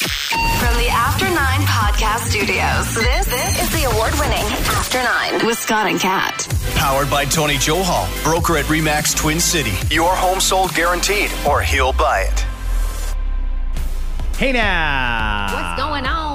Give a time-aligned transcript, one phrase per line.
[0.00, 5.58] From the After Nine Podcast Studios, this, this is the award winning After Nine with
[5.58, 6.46] Scott and Kat.
[6.74, 9.72] Powered by Tony Johal, broker at REMAX Twin City.
[9.94, 12.40] Your home sold guaranteed, or he'll buy it.
[14.36, 15.46] Hey now!
[15.50, 16.25] What's going on?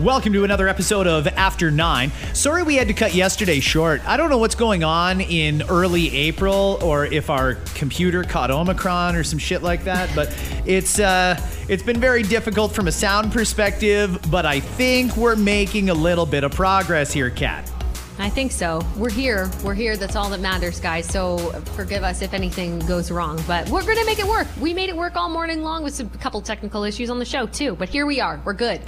[0.00, 2.10] Welcome to another episode of After Nine.
[2.32, 4.00] Sorry we had to cut yesterday short.
[4.08, 9.14] I don't know what's going on in early April or if our computer caught Omicron
[9.14, 13.30] or some shit like that, but it's uh it's been very difficult from a sound
[13.30, 17.70] perspective, but I think we're making a little bit of progress here, Kat.
[18.18, 18.80] I think so.
[18.96, 19.50] We're here.
[19.62, 19.98] We're here.
[19.98, 21.06] That's all that matters, guys.
[21.06, 21.36] So
[21.76, 24.46] forgive us if anything goes wrong, but we're going to make it work.
[24.62, 27.46] We made it work all morning long with some couple technical issues on the show,
[27.46, 27.76] too.
[27.76, 28.40] But here we are.
[28.46, 28.80] We're good.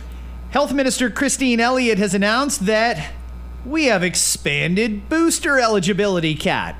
[0.52, 3.12] Health Minister Christine Elliott has announced that
[3.64, 6.38] we have expanded booster eligibility.
[6.46, 6.76] And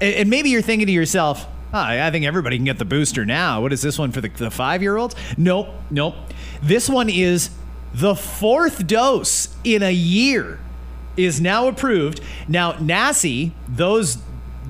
[0.00, 3.62] and maybe you're thinking to yourself, oh, I think everybody can get the booster now.
[3.62, 5.14] What is this one for the, the five year olds?
[5.38, 6.16] Nope, nope.
[6.60, 7.50] This one is
[7.94, 10.58] the fourth dose in a year
[11.16, 12.20] is now approved.
[12.48, 14.18] Now, NACI, those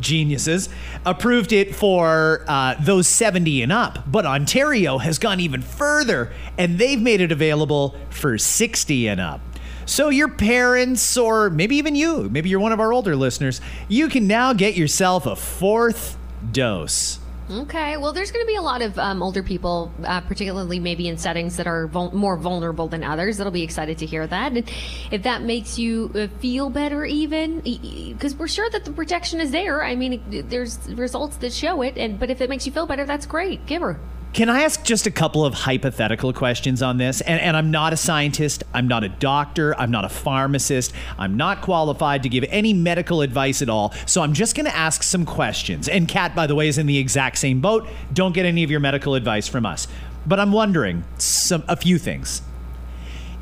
[0.01, 0.69] geniuses,
[1.07, 4.05] approved it for uh, those 70 and up.
[4.07, 9.41] But Ontario has gone even further and they've made it available for 60 and up.
[9.87, 14.09] So, your parents, or maybe even you, maybe you're one of our older listeners, you
[14.09, 16.17] can now get yourself a fourth
[16.53, 17.19] dose.
[17.51, 17.99] Okay.
[17.99, 21.19] Well, there's going to be a lot of um, older people, uh, particularly maybe in
[21.19, 23.37] settings that are vul- more vulnerable than others.
[23.37, 24.53] That'll be excited to hear that.
[24.53, 24.71] And
[25.11, 29.51] if that makes you uh, feel better, even because we're sure that the protection is
[29.51, 29.85] there.
[29.85, 31.99] I mean, there's results that show it.
[31.99, 33.67] And but if it makes you feel better, that's great.
[33.67, 34.01] Give her.
[34.35, 37.21] Can I ask just a couple of hypothetical questions on this?
[37.21, 41.37] And, and I'm not a scientist, I'm not a doctor, I'm not a pharmacist, I'm
[41.37, 43.95] not qualified to give any medical advice at all.
[44.07, 45.89] So I'm just going to ask some questions.
[45.89, 47.87] And Kat, by the way, is in the exact same boat.
[48.13, 49.87] Don't get any of your medical advice from us.
[50.27, 52.43] But I'm wondering some a few things.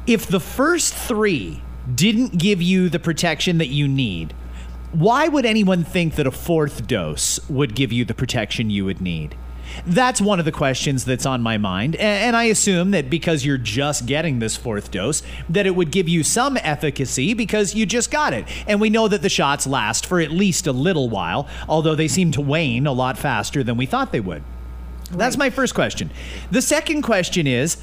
[0.06, 1.62] If the first three
[1.94, 4.34] didn't give you the protection that you need,
[4.92, 9.00] why would anyone think that a fourth dose would give you the protection you would
[9.00, 9.36] need?
[9.86, 11.96] That's one of the questions that's on my mind.
[11.96, 16.08] And I assume that because you're just getting this fourth dose, that it would give
[16.08, 18.46] you some efficacy because you just got it.
[18.66, 22.08] And we know that the shots last for at least a little while, although they
[22.08, 24.42] seem to wane a lot faster than we thought they would.
[25.10, 26.10] That's my first question.
[26.50, 27.82] The second question is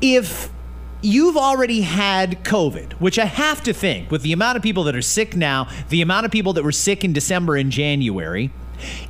[0.00, 0.50] if
[1.02, 4.96] you've already had COVID, which I have to think, with the amount of people that
[4.96, 8.50] are sick now, the amount of people that were sick in December and January,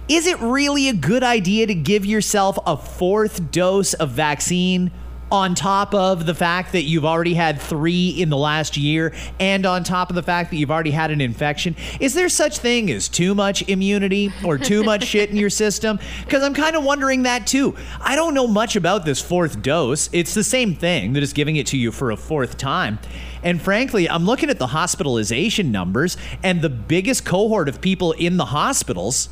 [0.08, 4.90] is it really a good idea to give yourself a fourth dose of vaccine
[5.30, 9.66] on top of the fact that you've already had three in the last year and
[9.66, 11.74] on top of the fact that you've already had an infection?
[11.98, 15.98] Is there such thing as too much immunity or too much shit in your system?
[16.24, 17.74] Because I'm kind of wondering that too.
[18.00, 20.08] I don't know much about this fourth dose.
[20.12, 22.98] It's the same thing, they're giving it to you for a fourth time.
[23.42, 28.36] And frankly, I'm looking at the hospitalization numbers, and the biggest cohort of people in
[28.36, 29.28] the hospitals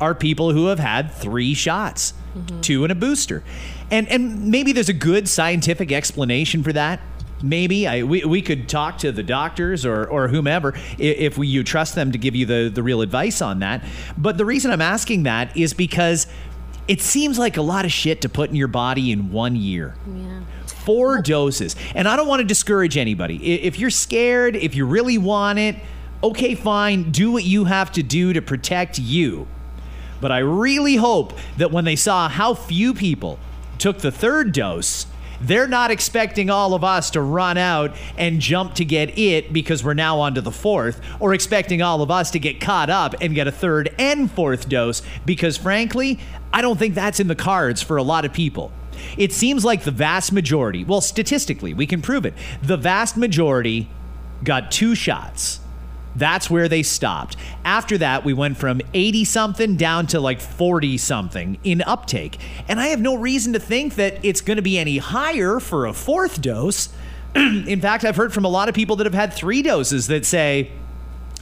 [0.00, 2.14] are people who have had three shots,
[2.62, 3.42] two and a booster.
[3.90, 7.00] And and maybe there's a good scientific explanation for that.
[7.42, 11.64] Maybe I, we, we could talk to the doctors or, or whomever if we, you
[11.64, 13.82] trust them to give you the, the real advice on that.
[14.18, 16.26] But the reason I'm asking that is because
[16.86, 19.94] it seems like a lot of shit to put in your body in one year
[20.06, 20.40] Yeah.
[20.66, 21.76] four doses.
[21.94, 23.36] And I don't want to discourage anybody.
[23.62, 25.76] If you're scared, if you really want it,
[26.22, 29.48] okay, fine, do what you have to do to protect you.
[30.20, 33.38] But I really hope that when they saw how few people
[33.78, 35.06] took the third dose,
[35.40, 39.82] they're not expecting all of us to run out and jump to get it because
[39.82, 43.14] we're now on to the fourth, or expecting all of us to get caught up
[43.20, 46.18] and get a third and fourth dose because, frankly,
[46.52, 48.70] I don't think that's in the cards for a lot of people.
[49.16, 53.88] It seems like the vast majority, well, statistically, we can prove it, the vast majority
[54.44, 55.59] got two shots.
[56.16, 57.36] That's where they stopped.
[57.64, 62.38] After that, we went from 80 something down to like 40 something in uptake.
[62.68, 65.86] And I have no reason to think that it's going to be any higher for
[65.86, 66.88] a fourth dose.
[67.34, 70.26] in fact, I've heard from a lot of people that have had three doses that
[70.26, 70.72] say,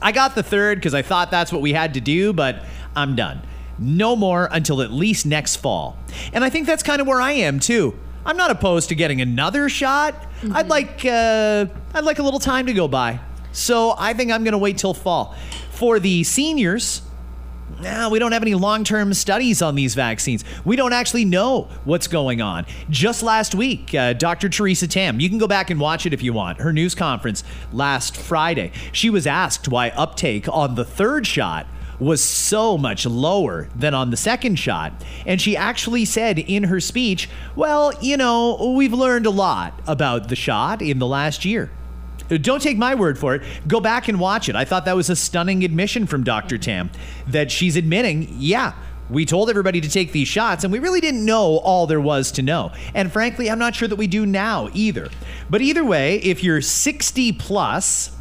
[0.00, 2.64] I got the third because I thought that's what we had to do, but
[2.94, 3.42] I'm done.
[3.78, 5.96] No more until at least next fall.
[6.32, 7.98] And I think that's kind of where I am too.
[8.26, 10.14] I'm not opposed to getting another shot.
[10.52, 13.20] I'd like uh, I'd like a little time to go by.
[13.58, 15.34] So I think I'm going to wait till fall.
[15.70, 17.02] For the seniors,
[17.80, 20.44] nah, we don't have any long term studies on these vaccines.
[20.64, 22.66] We don't actually know what's going on.
[22.88, 24.48] Just last week, uh, Dr.
[24.48, 27.42] Theresa Tam, you can go back and watch it if you want, her news conference
[27.72, 28.70] last Friday.
[28.92, 31.66] She was asked why uptake on the third shot
[31.98, 34.92] was so much lower than on the second shot.
[35.26, 40.28] And she actually said in her speech, well, you know, we've learned a lot about
[40.28, 41.72] the shot in the last year.
[42.28, 43.42] Don't take my word for it.
[43.66, 44.56] Go back and watch it.
[44.56, 46.58] I thought that was a stunning admission from Dr.
[46.58, 46.90] Tam
[47.26, 48.74] that she's admitting, yeah,
[49.10, 52.30] we told everybody to take these shots and we really didn't know all there was
[52.32, 52.72] to know.
[52.94, 55.08] And frankly, I'm not sure that we do now either.
[55.48, 58.14] But either way, if you're 60 plus,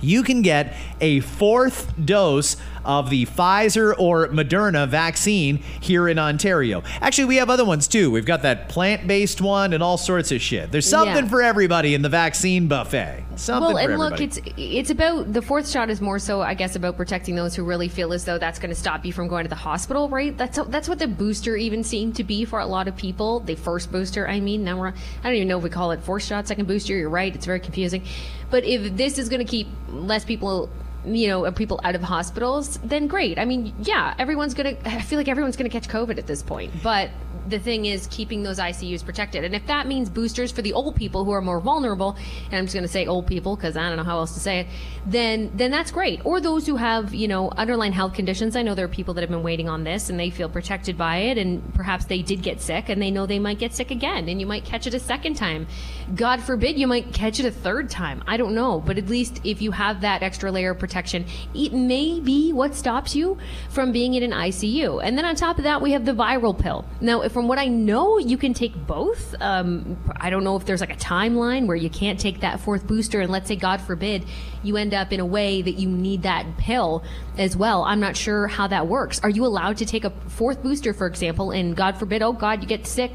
[0.00, 6.82] you can get a fourth dose of the Pfizer or Moderna vaccine here in Ontario.
[7.00, 8.10] Actually, we have other ones too.
[8.10, 10.70] We've got that plant based one and all sorts of shit.
[10.72, 11.30] There's something Yeah.
[11.30, 13.24] for everybody in the vaccine buffet.
[13.36, 13.98] Something for everybody.
[13.98, 16.96] well, and look, it's it's about the fourth shot is more so, I guess, about
[16.96, 19.48] protecting those who really feel as though that's going to stop you from going to
[19.48, 20.36] the hospital, right?
[20.36, 23.40] That's that's what the booster even seemed to be for a lot of people.
[23.40, 24.92] The first booster, I mean, now we're I
[25.22, 26.94] don't even know if we call it fourth shot, second booster.
[26.94, 28.04] You're right; it's very confusing.
[28.50, 30.68] But if this is going to keep less people.
[31.04, 33.38] You know, people out of hospitals, then great.
[33.38, 34.76] I mean, yeah, everyone's gonna.
[34.84, 36.72] I feel like everyone's gonna catch COVID at this point.
[36.82, 37.10] But
[37.48, 39.44] the thing is keeping those ICUs protected.
[39.44, 42.16] And if that means boosters for the old people who are more vulnerable,
[42.46, 44.40] and I'm just going to say old people because I don't know how else to
[44.40, 44.66] say it,
[45.06, 46.24] then then that's great.
[46.24, 48.56] Or those who have you know underlying health conditions.
[48.56, 50.96] I know there are people that have been waiting on this and they feel protected
[50.96, 53.90] by it, and perhaps they did get sick and they know they might get sick
[53.90, 55.66] again, and you might catch it a second time.
[56.14, 58.22] God forbid you might catch it a third time.
[58.26, 61.72] I don't know, but at least if you have that extra layer of protection, it
[61.72, 63.38] may be what stops you
[63.68, 65.00] from being in an ICU.
[65.02, 66.84] And then on top of that, we have the viral pill.
[67.00, 69.34] Now, from what I know, you can take both.
[69.40, 72.86] Um, I don't know if there's like a timeline where you can't take that fourth
[72.86, 74.24] booster, and let's say, God forbid,
[74.62, 77.02] you end up in a way that you need that pill
[77.38, 77.84] as well.
[77.84, 79.20] I'm not sure how that works.
[79.20, 82.62] Are you allowed to take a fourth booster, for example, and God forbid, oh God,
[82.62, 83.12] you get sick?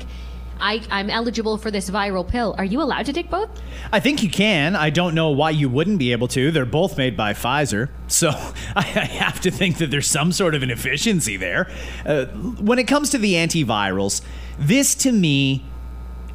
[0.59, 2.55] I, I'm eligible for this viral pill.
[2.57, 3.49] Are you allowed to take both?
[3.91, 4.75] I think you can.
[4.75, 6.51] I don't know why you wouldn't be able to.
[6.51, 7.89] They're both made by Pfizer.
[8.07, 8.29] So
[8.75, 11.69] I have to think that there's some sort of an efficiency there.
[12.05, 14.21] Uh, when it comes to the antivirals,
[14.57, 15.65] this to me,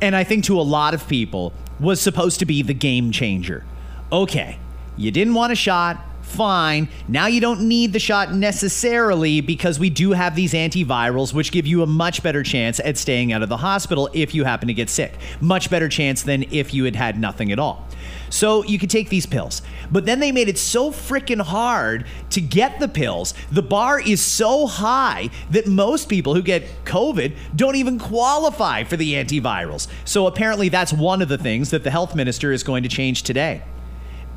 [0.01, 3.65] and I think to a lot of people, was supposed to be the game changer.
[4.13, 4.59] Okay,
[4.97, 6.05] you didn't want a shot.
[6.31, 6.89] Fine.
[7.09, 11.67] Now you don't need the shot necessarily because we do have these antivirals, which give
[11.67, 14.75] you a much better chance at staying out of the hospital if you happen to
[14.75, 15.13] get sick.
[15.41, 17.85] Much better chance than if you had had nothing at all.
[18.31, 19.61] So you could take these pills.
[19.91, 23.35] But then they made it so freaking hard to get the pills.
[23.51, 28.97] The bar is so high that most people who get COVID don't even qualify for
[28.97, 29.89] the antivirals.
[30.05, 33.25] So apparently that's one of the things that the health minister is going to change
[33.25, 33.63] today.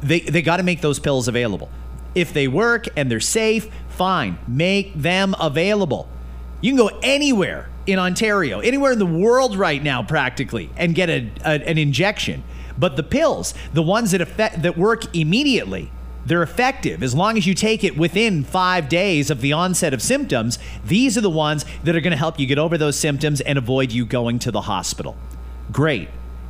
[0.01, 1.69] They they got to make those pills available.
[2.15, 6.07] If they work and they're safe, fine, make them available.
[6.61, 11.09] You can go anywhere in Ontario, anywhere in the world right now, practically, and get
[11.09, 12.43] a, a- an injection.
[12.77, 15.91] But the pills, the ones that affect, that work immediately,
[16.25, 20.01] they're effective as long as you take it within five days of the onset of
[20.01, 20.57] symptoms.
[20.85, 23.57] These are the ones that are going to help you get over those symptoms and
[23.57, 25.17] avoid you going to the hospital.
[25.71, 26.07] Great.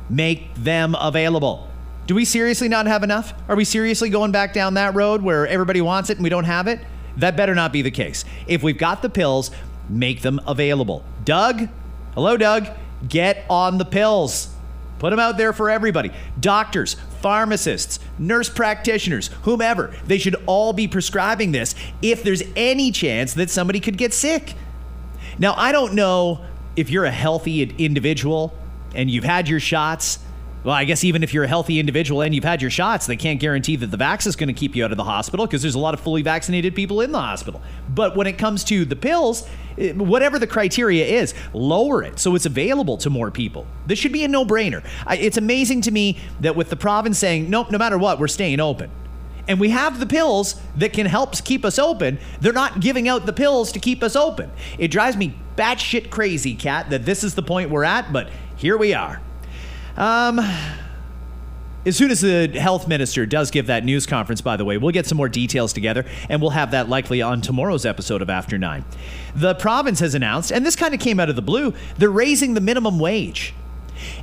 [0.08, 1.68] Make them available.
[2.06, 3.32] Do we seriously not have enough?
[3.48, 6.44] Are we seriously going back down that road where everybody wants it and we don't
[6.44, 6.80] have it?
[7.16, 8.26] That better not be the case.
[8.46, 9.50] If we've got the pills,
[9.88, 11.02] make them available.
[11.24, 11.68] Doug,
[12.12, 12.68] hello, Doug,
[13.08, 14.54] get on the pills.
[14.98, 16.10] Put them out there for everybody.
[16.38, 23.32] Doctors, pharmacists, nurse practitioners, whomever, they should all be prescribing this if there's any chance
[23.34, 24.54] that somebody could get sick.
[25.38, 26.44] Now, I don't know
[26.76, 28.52] if you're a healthy individual
[28.94, 30.18] and you've had your shots.
[30.64, 33.16] Well, I guess even if you're a healthy individual and you've had your shots, they
[33.16, 35.60] can't guarantee that the vax is going to keep you out of the hospital because
[35.60, 37.60] there's a lot of fully vaccinated people in the hospital.
[37.94, 42.34] But when it comes to the pills, eh, whatever the criteria is, lower it so
[42.34, 43.66] it's available to more people.
[43.86, 44.82] This should be a no brainer.
[45.10, 48.58] It's amazing to me that with the province saying, nope, no matter what, we're staying
[48.58, 48.90] open
[49.46, 52.18] and we have the pills that can help keep us open.
[52.40, 54.50] They're not giving out the pills to keep us open.
[54.78, 58.78] It drives me batshit crazy, Kat, that this is the point we're at, but here
[58.78, 59.20] we are.
[59.96, 60.40] Um,
[61.86, 64.92] as soon as the health minister does give that news conference, by the way, we'll
[64.92, 68.56] get some more details together and we'll have that likely on tomorrow's episode of After
[68.56, 68.84] Nine.
[69.34, 72.54] The province has announced, and this kind of came out of the blue, they're raising
[72.54, 73.54] the minimum wage.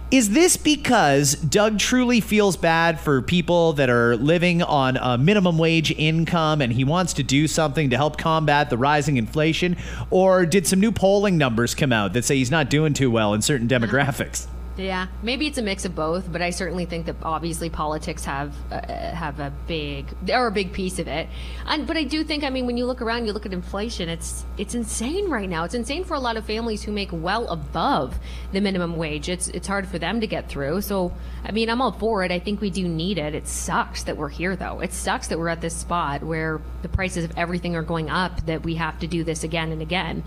[0.09, 5.57] Is this because Doug truly feels bad for people that are living on a minimum
[5.57, 9.77] wage income and he wants to do something to help combat the rising inflation?
[10.09, 13.33] Or did some new polling numbers come out that say he's not doing too well
[13.33, 14.47] in certain demographics?
[14.77, 18.55] Yeah, maybe it's a mix of both, but I certainly think that obviously politics have
[18.71, 21.27] uh, have a big or a big piece of it.
[21.65, 24.07] And but I do think, I mean, when you look around, you look at inflation,
[24.07, 25.65] it's it's insane right now.
[25.65, 28.17] It's insane for a lot of families who make well above
[28.53, 29.27] the minimum wage.
[29.27, 30.81] It's it's hard for them to get through.
[30.81, 31.13] So,
[31.43, 32.31] I mean, I'm all for it.
[32.31, 33.35] I think we do need it.
[33.35, 34.79] It sucks that we're here though.
[34.79, 38.45] It sucks that we're at this spot where the prices of everything are going up
[38.45, 40.23] that we have to do this again and again.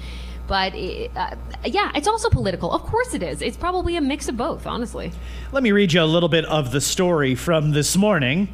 [0.47, 2.71] But uh, yeah, it's also political.
[2.73, 3.41] Of course it is.
[3.41, 5.13] It's probably a mix of both, honestly.
[5.53, 8.49] Let me read you a little bit of the story from this morning.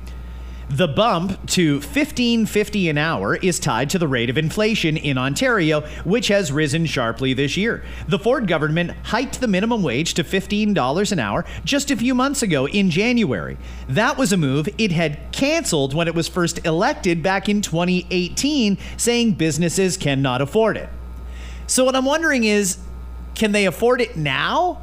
[0.71, 5.81] The bump to 15.50 an hour is tied to the rate of inflation in Ontario,
[6.05, 7.83] which has risen sharply this year.
[8.07, 12.45] The Ford government hiked the minimum wage to $15 an hour just a few months
[12.45, 13.57] ago in January.
[13.89, 18.79] That was a move it had canceled when it was first elected back in 2018,
[18.97, 20.89] saying businesses cannot afford it.
[21.71, 22.79] So what I'm wondering is,
[23.37, 24.83] can they afford it now?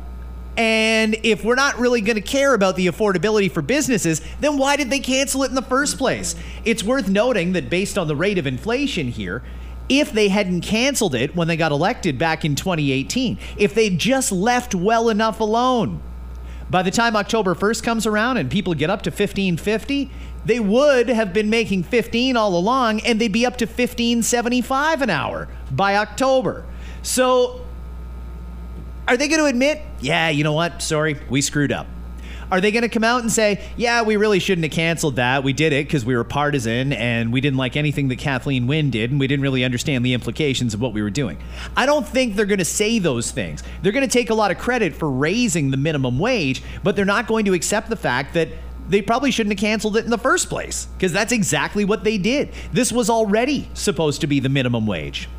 [0.56, 4.78] And if we're not really going to care about the affordability for businesses, then why
[4.78, 6.34] did they cancel it in the first place?
[6.64, 9.44] It's worth noting that based on the rate of inflation here,
[9.90, 14.32] if they hadn't canceled it when they got elected back in 2018, if they'd just
[14.32, 16.02] left well enough alone,
[16.70, 20.10] by the time October 1st comes around and people get up to 1550,
[20.46, 25.10] they would have been making 15 all along and they'd be up to 1575 an
[25.10, 26.64] hour by October.
[27.08, 27.62] So,
[29.08, 30.82] are they going to admit, yeah, you know what?
[30.82, 31.88] Sorry, we screwed up.
[32.52, 35.42] Are they going to come out and say, yeah, we really shouldn't have canceled that.
[35.42, 38.90] We did it because we were partisan and we didn't like anything that Kathleen Wynne
[38.90, 41.38] did and we didn't really understand the implications of what we were doing?
[41.78, 43.64] I don't think they're going to say those things.
[43.82, 47.06] They're going to take a lot of credit for raising the minimum wage, but they're
[47.06, 48.50] not going to accept the fact that
[48.90, 52.18] they probably shouldn't have canceled it in the first place because that's exactly what they
[52.18, 52.52] did.
[52.74, 55.30] This was already supposed to be the minimum wage.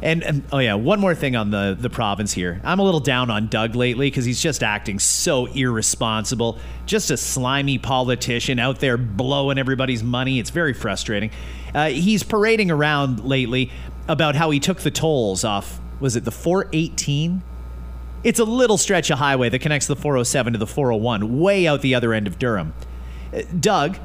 [0.00, 2.60] And, and, oh yeah, one more thing on the the province here.
[2.64, 6.58] I'm a little down on Doug lately because he's just acting so irresponsible.
[6.86, 10.38] Just a slimy politician out there blowing everybody's money.
[10.38, 11.30] It's very frustrating.
[11.74, 13.70] Uh, he's parading around lately
[14.06, 15.80] about how he took the tolls off.
[16.00, 17.42] Was it the 418?
[18.24, 21.82] It's a little stretch of highway that connects the 407 to the 401, way out
[21.82, 22.72] the other end of Durham.
[23.32, 23.98] Uh, Doug,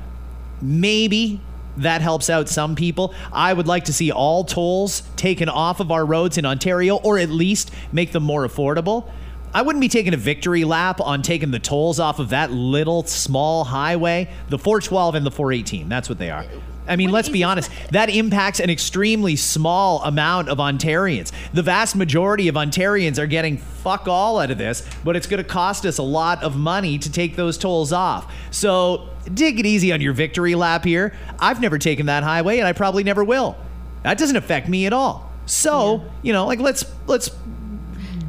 [0.62, 1.40] maybe
[1.78, 3.14] that helps out some people.
[3.32, 7.18] I would like to see all tolls taken off of our roads in Ontario, or
[7.18, 9.10] at least make them more affordable.
[9.54, 13.04] I wouldn't be taking a victory lap on taking the tolls off of that little
[13.04, 15.90] small highway, the 412 and the 418.
[15.90, 16.46] That's what they are.
[16.88, 21.32] I mean, let's be honest, that impacts an extremely small amount of Ontarians.
[21.54, 25.42] The vast majority of Ontarians are getting fuck all out of this, but it's going
[25.42, 28.34] to cost us a lot of money to take those tolls off.
[28.52, 31.14] So dig it easy on your victory lap here.
[31.40, 33.58] I've never taken that highway, and I probably never will.
[34.04, 35.32] That doesn't affect me at all.
[35.46, 36.10] So, yeah.
[36.24, 37.30] you know, like let's let's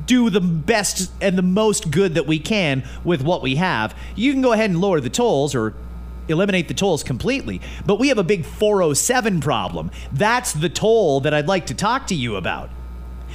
[0.07, 3.97] do the best and the most good that we can with what we have.
[4.15, 5.75] You can go ahead and lower the tolls or
[6.29, 7.61] eliminate the tolls completely.
[7.87, 9.91] But we have a big 407 problem.
[10.13, 12.71] That's the toll that I'd like to talk to you about.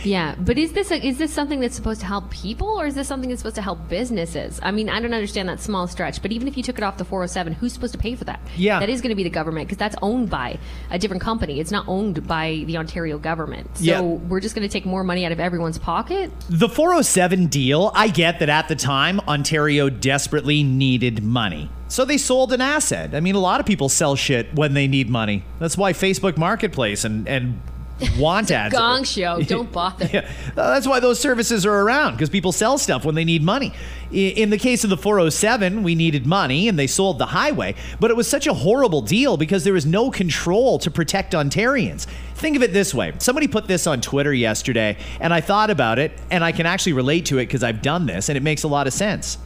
[0.03, 2.95] Yeah, but is this a, is this something that's supposed to help people, or is
[2.95, 4.59] this something that's supposed to help businesses?
[4.63, 6.21] I mean, I don't understand that small stretch.
[6.21, 8.39] But even if you took it off the 407, who's supposed to pay for that?
[8.55, 10.59] Yeah, that is going to be the government because that's owned by
[10.91, 11.59] a different company.
[11.59, 13.77] It's not owned by the Ontario government.
[13.77, 14.01] So yeah.
[14.01, 16.31] we're just going to take more money out of everyone's pocket.
[16.49, 21.69] The 407 deal, I get that at the time Ontario desperately needed money.
[21.89, 23.15] So they sold an asset.
[23.15, 25.43] I mean, a lot of people sell shit when they need money.
[25.57, 27.61] That's why Facebook Marketplace and, and
[28.17, 28.73] want ads.
[28.73, 29.41] Gong show.
[29.47, 30.09] Don't bother.
[30.11, 30.29] yeah.
[30.49, 33.73] Uh, that's why those services are around because people sell stuff when they need money.
[34.11, 38.09] In the case of the 407, we needed money and they sold the highway, but
[38.09, 42.07] it was such a horrible deal because there was no control to protect Ontarians.
[42.35, 45.99] Think of it this way somebody put this on Twitter yesterday, and I thought about
[45.99, 48.63] it, and I can actually relate to it because I've done this, and it makes
[48.63, 49.37] a lot of sense.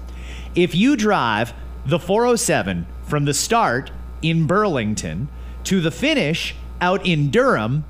[0.55, 1.53] If you drive
[1.85, 3.91] the 407 from the start
[4.21, 5.27] in Burlington
[5.65, 7.85] to the finish out in Durham,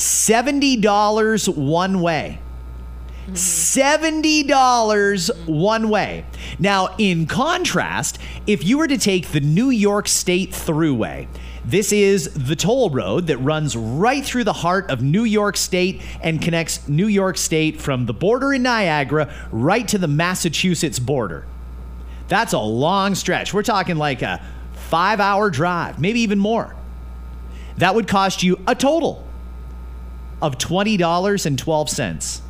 [0.00, 2.38] $70 one way.
[3.32, 6.24] $70 one way.
[6.58, 11.28] Now, in contrast, if you were to take the New York State Thruway,
[11.66, 16.00] this is the toll road that runs right through the heart of New York State
[16.22, 21.44] and connects New York State from the border in Niagara right to the Massachusetts border.
[22.28, 23.52] That's a long stretch.
[23.52, 24.42] We're talking like a
[24.72, 26.74] five hour drive, maybe even more.
[27.76, 29.26] That would cost you a total
[30.42, 32.40] of $20.12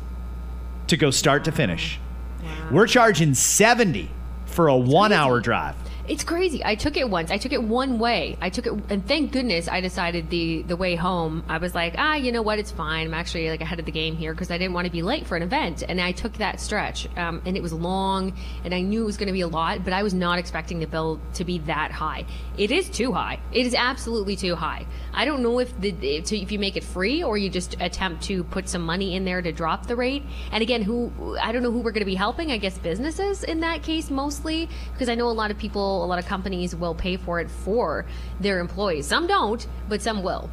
[0.87, 1.99] to go start to finish.
[2.43, 2.69] Wow.
[2.71, 4.09] We're charging 70
[4.45, 5.75] for a one hour drive.
[6.07, 6.63] It's crazy.
[6.63, 7.31] I took it once.
[7.31, 8.37] I took it one way.
[8.41, 11.43] I took it, and thank goodness I decided the the way home.
[11.47, 12.59] I was like, ah, you know what?
[12.59, 13.07] It's fine.
[13.07, 15.27] I'm actually like ahead of the game here because I didn't want to be late
[15.27, 17.07] for an event, and I took that stretch.
[17.17, 19.83] Um, and it was long, and I knew it was going to be a lot,
[19.83, 22.25] but I was not expecting the bill to be that high.
[22.57, 23.39] It is too high.
[23.51, 24.85] It is absolutely too high.
[25.13, 28.43] I don't know if the if you make it free or you just attempt to
[28.45, 30.23] put some money in there to drop the rate.
[30.51, 32.51] And again, who I don't know who we're going to be helping.
[32.51, 36.05] I guess businesses in that case mostly because I know a lot of people, a
[36.05, 38.05] lot of companies will pay for it for
[38.39, 39.07] their employees.
[39.07, 40.49] Some don't, but some will.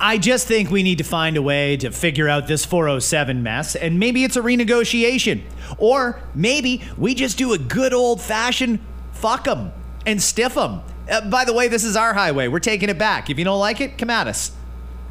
[0.00, 3.74] I just think we need to find a way to figure out this 407 mess,
[3.74, 5.42] and maybe it's a renegotiation.
[5.78, 8.78] Or maybe we just do a good old fashioned
[9.12, 9.72] fuck them
[10.06, 10.82] and stiff them.
[11.10, 12.46] Uh, by the way, this is our highway.
[12.46, 13.28] We're taking it back.
[13.28, 14.52] If you don't like it, come at us.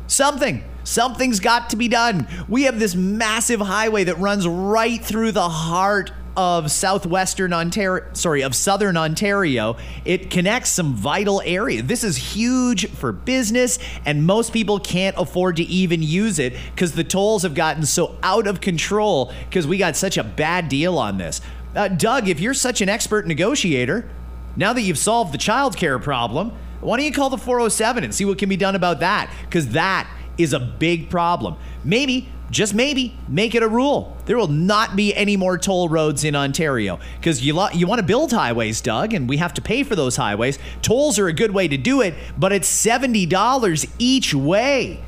[0.07, 0.63] Something.
[0.85, 2.27] Something's got to be done.
[2.47, 8.44] We have this massive highway that runs right through the heart of southwestern Ontario, sorry,
[8.44, 9.75] of southern Ontario.
[10.06, 11.82] It connects some vital area.
[11.82, 16.94] This is huge for business, and most people can't afford to even use it because
[16.94, 21.00] the tolls have gotten so out of control because we got such a bad deal
[21.00, 21.41] on this.
[21.75, 24.08] Uh, Doug, if you're such an expert negotiator,
[24.56, 26.51] now that you've solved the childcare problem,
[26.82, 29.34] why don't you call the 407 and see what can be done about that?
[29.46, 31.56] Because that is a big problem.
[31.84, 34.15] Maybe just maybe make it a rule.
[34.25, 37.99] There will not be any more toll roads in Ontario because you lo- you want
[37.99, 40.57] to build highways, Doug, and we have to pay for those highways.
[40.81, 45.03] Tolls are a good way to do it, but it's seventy dollars each way.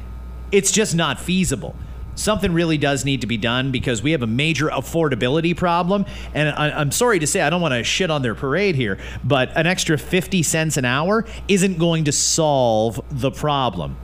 [0.51, 1.75] It's just not feasible.
[2.15, 6.05] Something really does need to be done because we have a major affordability problem.
[6.33, 8.97] And I, am sorry to say, I don't want to shit on their parade here,
[9.23, 13.95] but an extra 50 cents an hour isn't going to solve the problem.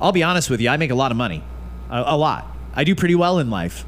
[0.00, 1.42] I'll be honest with you, I make a lot of money
[1.90, 2.46] a, a lot.
[2.74, 3.84] I do pretty well in life.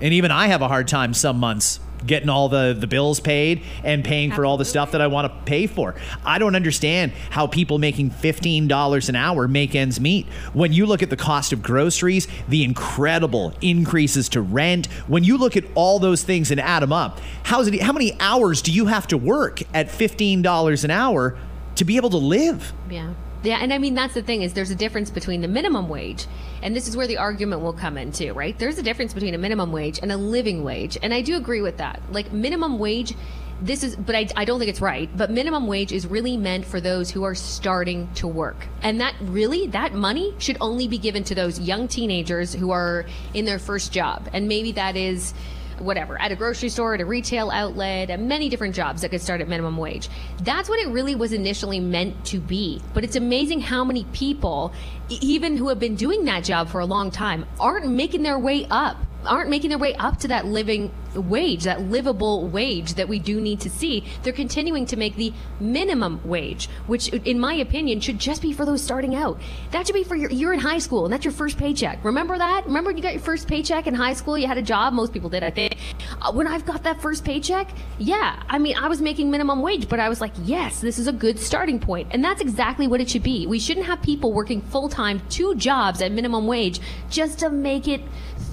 [0.00, 3.62] And even I have a hard time some months getting all the, the bills paid
[3.84, 5.94] and paying for all the stuff that I want to pay for.
[6.24, 10.26] I don't understand how people making $15 an hour make ends meet.
[10.52, 15.36] When you look at the cost of groceries, the incredible increases to rent, when you
[15.36, 18.72] look at all those things and add them up, how's it, how many hours do
[18.72, 21.36] you have to work at $15 an hour
[21.76, 22.72] to be able to live?
[22.90, 23.12] Yeah.
[23.42, 26.26] Yeah, and I mean that's the thing is there's a difference between the minimum wage,
[26.62, 28.58] and this is where the argument will come in too, right?
[28.58, 31.62] There's a difference between a minimum wage and a living wage, and I do agree
[31.62, 32.02] with that.
[32.12, 33.14] Like minimum wage,
[33.62, 35.08] this is, but I, I don't think it's right.
[35.16, 39.14] But minimum wage is really meant for those who are starting to work, and that
[39.22, 43.58] really that money should only be given to those young teenagers who are in their
[43.58, 45.32] first job, and maybe that is
[45.80, 49.20] whatever, at a grocery store, at a retail outlet, at many different jobs that could
[49.20, 50.08] start at minimum wage.
[50.42, 52.80] That's what it really was initially meant to be.
[52.94, 54.72] But it's amazing how many people,
[55.08, 58.66] even who have been doing that job for a long time, aren't making their way
[58.70, 63.18] up aren't making their way up to that living wage, that livable wage that we
[63.18, 64.04] do need to see.
[64.22, 68.64] They're continuing to make the minimum wage, which, in my opinion, should just be for
[68.64, 69.40] those starting out.
[69.72, 72.04] That should be for your, you're in high school and that's your first paycheck.
[72.04, 72.66] Remember that?
[72.66, 74.38] Remember you got your first paycheck in high school?
[74.38, 74.92] You had a job.
[74.92, 75.76] Most people did, I think.
[76.20, 79.88] Uh, when I've got that first paycheck, yeah, I mean, I was making minimum wage,
[79.88, 82.08] but I was like, yes, this is a good starting point.
[82.12, 83.46] And that's exactly what it should be.
[83.46, 87.88] We shouldn't have people working full time, two jobs at minimum wage just to make
[87.88, 88.00] it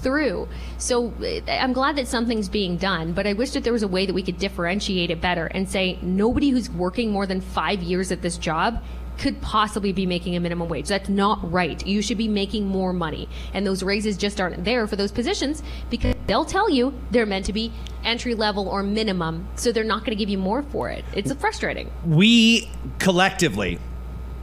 [0.02, 0.48] through.
[0.78, 3.88] So eh, I'm glad that something's being done, but I wish that there was a
[3.88, 7.82] way that we could differentiate it better and say nobody who's working more than five
[7.82, 8.82] years at this job
[9.18, 10.88] could possibly be making a minimum wage.
[10.88, 11.84] That's not right.
[11.86, 13.28] You should be making more money.
[13.52, 17.44] And those raises just aren't there for those positions because they'll tell you they're meant
[17.46, 17.72] to be
[18.04, 19.48] entry level or minimum.
[19.56, 21.04] So they're not going to give you more for it.
[21.14, 21.90] It's frustrating.
[22.06, 23.78] We collectively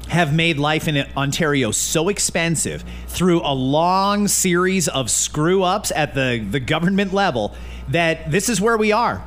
[0.08, 6.14] have made life in Ontario so expensive through a long series of screw ups at
[6.14, 7.56] the, the government level
[7.90, 9.24] that this is where we are.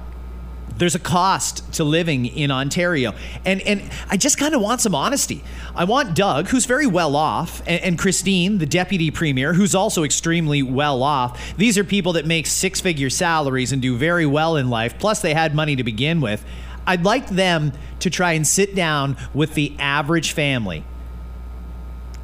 [0.76, 3.12] There's a cost to living in Ontario.
[3.44, 5.42] And, and I just kind of want some honesty.
[5.74, 10.04] I want Doug, who's very well off, and, and Christine, the deputy premier, who's also
[10.04, 11.56] extremely well off.
[11.56, 14.98] These are people that make six figure salaries and do very well in life.
[15.00, 16.44] Plus, they had money to begin with.
[16.88, 20.84] I'd like them to try and sit down with the average family.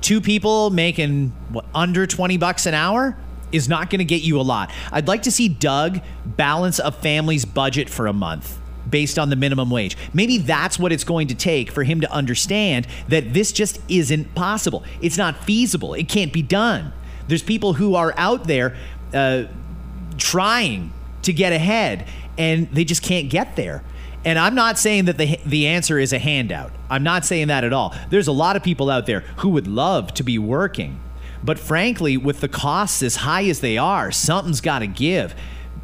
[0.01, 3.15] Two people making what, under 20 bucks an hour
[3.53, 4.73] is not going to get you a lot.
[4.91, 9.37] I'd like to see Doug balance a family's budget for a month based on the
[9.37, 9.99] minimum wage.
[10.15, 14.35] Maybe that's what it's going to take for him to understand that this just isn't
[14.35, 14.83] possible.
[15.03, 15.93] It's not feasible.
[15.93, 16.93] It can't be done.
[17.29, 18.77] There's people who are out there
[19.13, 19.45] uh,
[20.17, 22.07] trying to get ahead
[22.39, 23.83] and they just can't get there.
[24.25, 26.73] And I'm not saying that the the answer is a handout.
[26.89, 27.95] I'm not saying that at all.
[28.11, 31.01] There's a lot of people out there who would love to be working.
[31.43, 35.35] But frankly, with the costs as high as they are, something's got to give.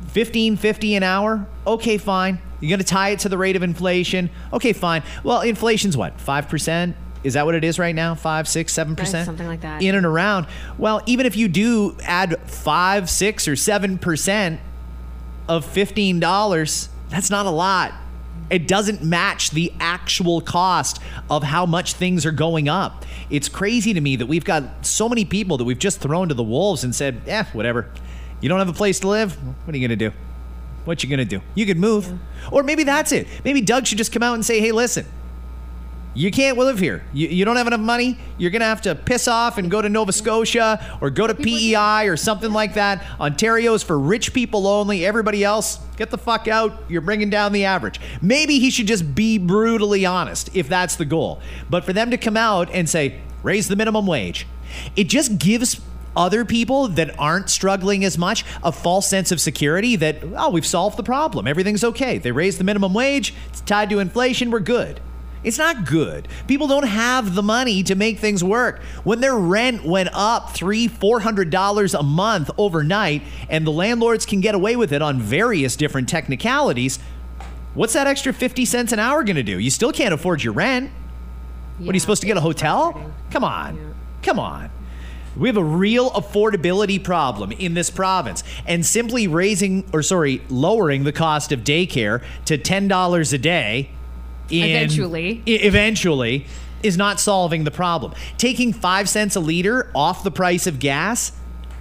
[0.08, 1.46] Fifteen fifty an hour.
[1.66, 2.40] Okay, fine.
[2.60, 4.30] You're going to tie it to the rate of inflation.
[4.52, 5.02] Okay, fine.
[5.22, 6.20] Well, inflation's what?
[6.20, 6.96] Five percent.
[7.22, 8.14] Is that what it is right now?
[8.14, 9.82] Five, six, seven percent, something like that.
[9.82, 10.46] In and around.
[10.78, 14.60] Well, even if you do add five, six, or seven percent
[15.46, 17.92] of fifteen dollars, that's not a lot.
[18.50, 23.06] It doesn't match the actual cost of how much things are going up.
[23.30, 26.34] It's crazy to me that we've got so many people that we've just thrown to
[26.34, 27.88] the wolves and said, "Eh, whatever.
[28.40, 29.34] You don't have a place to live.
[29.64, 30.16] What are you going to do?
[30.84, 31.42] What you going to do?
[31.54, 32.18] You could move."
[32.50, 33.28] Or maybe that's it.
[33.44, 35.06] Maybe Doug should just come out and say, "Hey, listen.
[36.12, 37.04] You can't live here.
[37.12, 38.18] You, you don't have enough money.
[38.36, 41.34] You're going to have to piss off and go to Nova Scotia or go to
[41.34, 43.04] PEI or something like that.
[43.20, 45.06] Ontario's for rich people only.
[45.06, 46.72] Everybody else, get the fuck out.
[46.88, 48.00] You're bringing down the average.
[48.20, 51.40] Maybe he should just be brutally honest if that's the goal.
[51.68, 54.48] But for them to come out and say, raise the minimum wage,
[54.96, 55.80] it just gives
[56.16, 60.66] other people that aren't struggling as much a false sense of security that, oh, we've
[60.66, 61.46] solved the problem.
[61.46, 62.18] Everything's okay.
[62.18, 65.00] They raised the minimum wage, it's tied to inflation, we're good.
[65.42, 66.28] It's not good.
[66.46, 68.82] People don't have the money to make things work.
[69.04, 74.26] When their rent went up three, four hundred dollars a month overnight, and the landlords
[74.26, 76.98] can get away with it on various different technicalities,
[77.72, 79.58] what's that extra fifty cents an hour going to do?
[79.58, 80.90] You still can't afford your rent.
[81.78, 83.12] what are you supposed to get a hotel?
[83.30, 84.70] Come on, come on.
[85.36, 91.04] We have a real affordability problem in this province, and simply raising or sorry, lowering
[91.04, 93.90] the cost of daycare to ten dollars a day
[94.50, 95.42] in- Eventually.
[95.46, 96.46] i- eventually
[96.82, 98.12] is not solving the problem.
[98.38, 101.32] Taking five cents a liter off the price of gas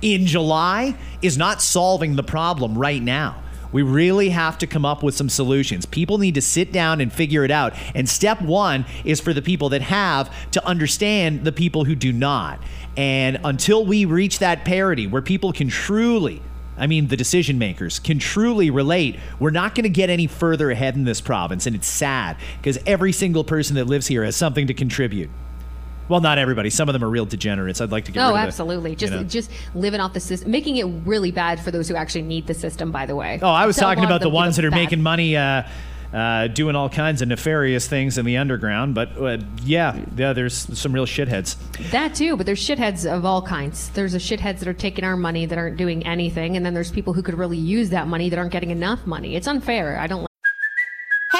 [0.01, 3.35] in July is not solving the problem right now.
[3.71, 5.85] We really have to come up with some solutions.
[5.85, 7.73] People need to sit down and figure it out.
[7.93, 12.11] And step one is for the people that have to understand the people who do
[12.11, 12.59] not.
[12.97, 16.41] And until we reach that parity where people can truly
[16.79, 19.17] I mean, the decision makers can truly relate.
[19.39, 22.79] We're not going to get any further ahead in this province, and it's sad because
[22.85, 25.29] every single person that lives here has something to contribute.
[26.07, 26.71] Well, not everybody.
[26.71, 27.81] Some of them are real degenerates.
[27.81, 28.95] I'd like to get rid Oh, of the- absolutely.
[28.95, 29.23] Just know.
[29.23, 32.55] just living off the system, making it really bad for those who actually need the
[32.55, 32.91] system.
[32.91, 33.39] By the way.
[33.43, 34.77] Oh, I was talking about the them ones that are bad.
[34.77, 35.63] making money, uh,
[36.13, 38.95] uh, doing all kinds of nefarious things in the underground.
[38.95, 41.55] But uh, yeah, yeah, there's some real shitheads.
[41.91, 43.89] That too, but there's shitheads of all kinds.
[43.89, 46.91] There's the shitheads that are taking our money that aren't doing anything, and then there's
[46.91, 49.35] people who could really use that money that aren't getting enough money.
[49.35, 49.99] It's unfair.
[49.99, 50.28] I don't.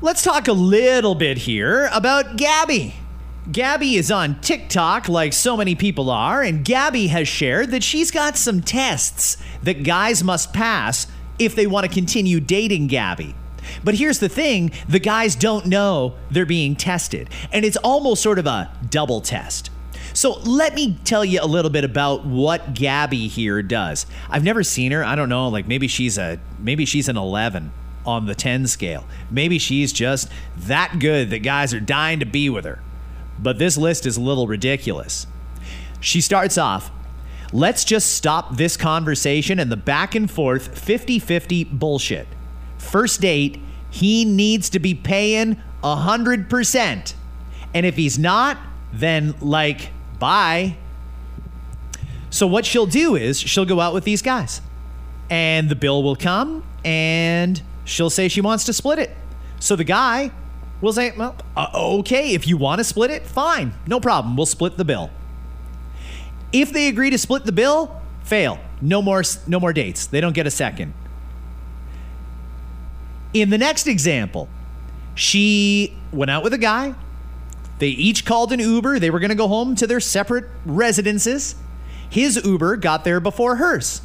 [0.00, 2.94] Let's talk a little bit here about Gabby.
[3.50, 8.12] Gabby is on TikTok like so many people are, and Gabby has shared that she's
[8.12, 13.34] got some tests that guys must pass if they want to continue dating Gabby.
[13.82, 18.38] But here's the thing the guys don't know they're being tested, and it's almost sort
[18.38, 19.70] of a double test.
[20.12, 24.06] So let me tell you a little bit about what Gabby here does.
[24.30, 25.02] I've never seen her.
[25.02, 27.72] I don't know, like maybe she's a maybe she's an 11
[28.08, 29.04] on the 10 scale.
[29.30, 32.80] Maybe she's just that good that guys are dying to be with her.
[33.38, 35.26] But this list is a little ridiculous.
[36.00, 36.90] She starts off,
[37.52, 42.26] let's just stop this conversation and the back and forth 50 50 bullshit.
[42.78, 47.14] First date, he needs to be paying 100%.
[47.74, 48.56] And if he's not,
[48.90, 50.76] then like, bye.
[52.30, 54.62] So what she'll do is she'll go out with these guys
[55.28, 59.10] and the bill will come and she'll say she wants to split it.
[59.60, 60.30] So the guy
[60.80, 64.46] will say, well, uh, okay, if you want to split it, fine, no problem, we'll
[64.46, 65.10] split the bill.
[66.52, 68.58] If they agree to split the bill, fail.
[68.80, 70.06] No more no more dates.
[70.06, 70.94] They don't get a second.
[73.34, 74.48] In the next example,
[75.14, 76.94] she went out with a guy.
[77.80, 78.98] They each called an Uber.
[78.98, 81.54] They were going to go home to their separate residences.
[82.08, 84.00] His Uber got there before hers.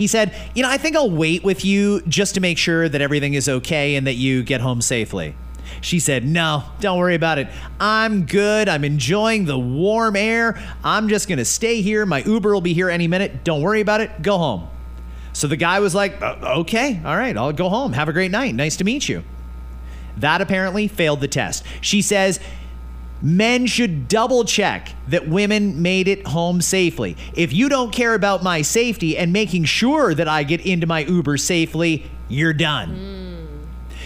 [0.00, 3.02] He said, You know, I think I'll wait with you just to make sure that
[3.02, 5.34] everything is okay and that you get home safely.
[5.82, 7.48] She said, No, don't worry about it.
[7.78, 8.66] I'm good.
[8.66, 10.58] I'm enjoying the warm air.
[10.82, 12.06] I'm just going to stay here.
[12.06, 13.44] My Uber will be here any minute.
[13.44, 14.22] Don't worry about it.
[14.22, 14.70] Go home.
[15.34, 17.92] So the guy was like, "Uh, Okay, all right, I'll go home.
[17.92, 18.54] Have a great night.
[18.54, 19.22] Nice to meet you.
[20.16, 21.62] That apparently failed the test.
[21.82, 22.40] She says,
[23.22, 27.16] Men should double check that women made it home safely.
[27.34, 31.00] If you don't care about my safety and making sure that I get into my
[31.00, 32.88] Uber safely, you're done.
[32.88, 33.40] Hmm.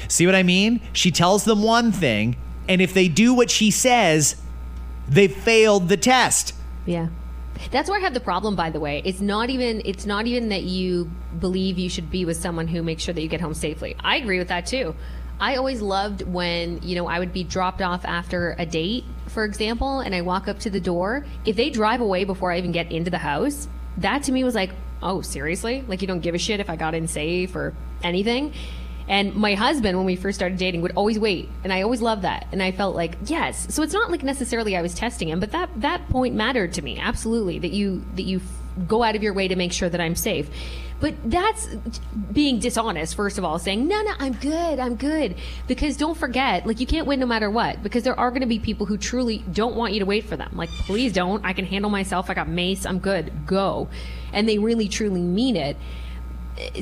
[0.09, 0.81] See what I mean?
[0.93, 2.37] She tells them one thing,
[2.69, 4.37] and if they do what she says,
[5.09, 6.55] they failed the test.
[6.85, 7.09] Yeah.
[7.71, 9.01] That's where I have the problem by the way.
[9.05, 12.83] It's not even it's not even that you believe you should be with someone who
[12.83, 13.97] makes sure that you get home safely.
[14.01, 14.95] I agree with that too.
[15.41, 19.45] I always loved when, you know, I would be dropped off after a date, for
[19.45, 21.25] example, and I walk up to the door.
[21.45, 23.69] If they drive away before I even get into the house,
[23.99, 24.71] that to me was like,
[25.03, 25.85] "Oh, seriously?
[25.87, 28.53] Like you don't give a shit if I got in safe or anything?"
[29.07, 32.23] And my husband, when we first started dating, would always wait, and I always loved
[32.23, 32.47] that.
[32.53, 33.67] And I felt like yes.
[33.75, 36.83] So it's not like necessarily I was testing him, but that that point mattered to
[36.83, 37.59] me absolutely.
[37.59, 38.41] That you that you
[38.89, 40.49] go out of your way to make sure that I'm safe.
[41.05, 41.67] But that's
[42.33, 45.35] being dishonest, first of all, saying, no, no, I'm good, I'm good.
[45.67, 48.47] Because don't forget, like, you can't win no matter what, because there are going to
[48.47, 50.53] be people who truly don't want you to wait for them.
[50.55, 51.45] Like, please don't.
[51.45, 52.31] I can handle myself.
[52.31, 52.87] I got mace.
[52.87, 53.45] I'm good.
[53.45, 53.91] Go.
[54.33, 55.77] And they really, truly mean it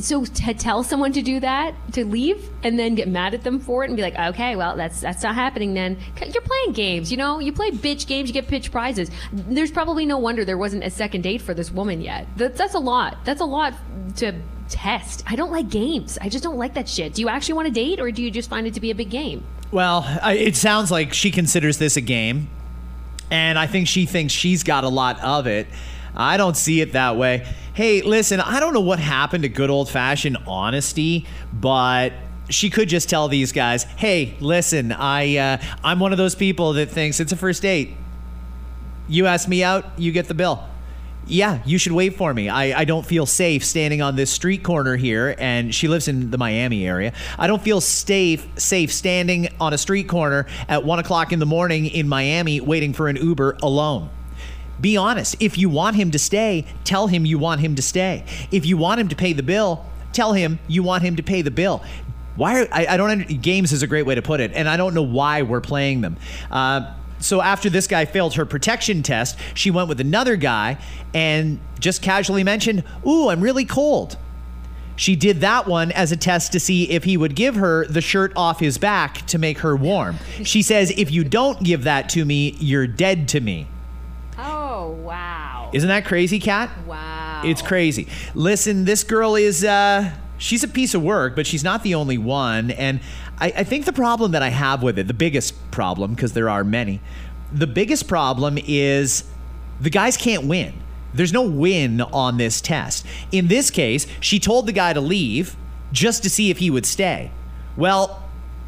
[0.01, 3.59] so to tell someone to do that to leave and then get mad at them
[3.59, 5.97] for it and be like okay well that's that's not happening then.
[6.21, 7.39] You're playing games you know?
[7.39, 9.11] You play bitch games you get pitch prizes.
[9.33, 12.27] There's probably no wonder there wasn't a second date for this woman yet.
[12.37, 13.25] That's, that's a lot.
[13.25, 13.75] That's a lot
[14.17, 14.35] to
[14.69, 15.25] test.
[15.27, 16.19] I don't like games.
[16.21, 17.15] I just don't like that shit.
[17.15, 18.95] Do you actually want to date or do you just find it to be a
[18.95, 19.45] big game?
[19.71, 22.51] Well, I, it sounds like she considers this a game,
[23.31, 25.67] and I think she thinks she's got a lot of it.
[26.15, 27.47] I don't see it that way.
[27.75, 32.13] Hey, listen, I don't know what happened to good old fashioned honesty, but
[32.51, 36.75] she could just tell these guys, "Hey, listen, I uh, I'm one of those people
[36.75, 37.97] that thinks it's a first date.
[39.09, 40.65] You ask me out, you get the bill."
[41.25, 42.49] Yeah, you should wait for me.
[42.49, 46.33] I, I don't feel safe standing on this street corner here, and she lives in
[46.33, 47.13] the Miami area.
[47.39, 51.47] I don't feel safe safe standing on a street corner at one o'clock in the
[51.47, 54.11] morning in Miami waiting for an Uber alone.
[54.83, 55.37] Be honest.
[55.41, 58.25] If you want him to stay, tell him you want him to stay.
[58.51, 61.41] If you want him to pay the bill, tell him you want him to pay
[61.41, 61.83] the bill.
[62.35, 62.63] Why?
[62.63, 63.41] Are, I, I don't.
[63.41, 66.01] Games is a great way to put it, and I don't know why we're playing
[66.01, 66.17] them.
[66.51, 70.79] Uh, so after this guy failed her protection test, she went with another guy
[71.15, 74.17] and just casually mentioned, "Ooh, I'm really cold."
[74.97, 78.01] She did that one as a test to see if he would give her the
[78.01, 80.17] shirt off his back to make her warm.
[80.43, 83.69] She says, "If you don't give that to me, you're dead to me."
[84.39, 86.71] Oh wow Isn't that crazy, Kat?
[86.87, 88.09] wow It's crazy.
[88.35, 92.19] Listen, this girl is uh she's a piece of work, but she's not the only
[92.19, 92.71] one.
[92.73, 93.01] And
[93.39, 96.49] I, I think the problem that I have with it, the biggest problem, because there
[96.51, 97.01] are many,
[97.53, 99.25] the biggest problem is
[99.81, 100.75] the guys can't win.
[101.15, 103.05] There's no win on this test.
[103.31, 105.57] In this case, she told the guy to leave
[105.93, 107.31] just to see if he would stay.
[107.77, 108.23] Well,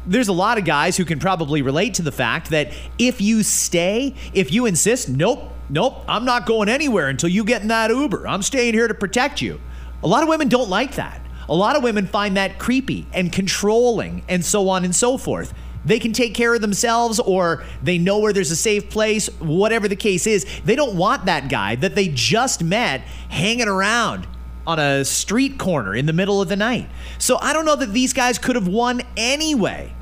[0.05, 3.41] there's a lot of guys who can probably relate to the fact that if you
[3.41, 7.89] stay, if you insist, nope, nope, I'm not going anywhere until you get in that
[7.89, 8.27] Uber.
[8.27, 9.59] I'm staying here to protect you.
[10.03, 11.21] A lot of women don't like that.
[11.47, 15.53] A lot of women find that creepy and controlling and so on and so forth.
[15.85, 19.87] They can take care of themselves or they know where there's a safe place, whatever
[19.87, 20.45] the case is.
[20.65, 24.27] They don't want that guy that they just met hanging around
[24.65, 26.89] on a street corner in the middle of the night.
[27.19, 29.93] So I don't know that these guys could have won anyway.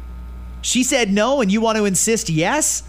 [0.62, 2.84] She said no, and you want to insist yes?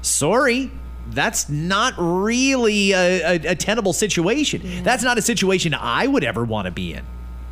[0.00, 0.70] Sorry.
[1.12, 4.82] That's not really a, a, a tenable situation.
[4.82, 7.04] That's not a situation I would ever want to be in.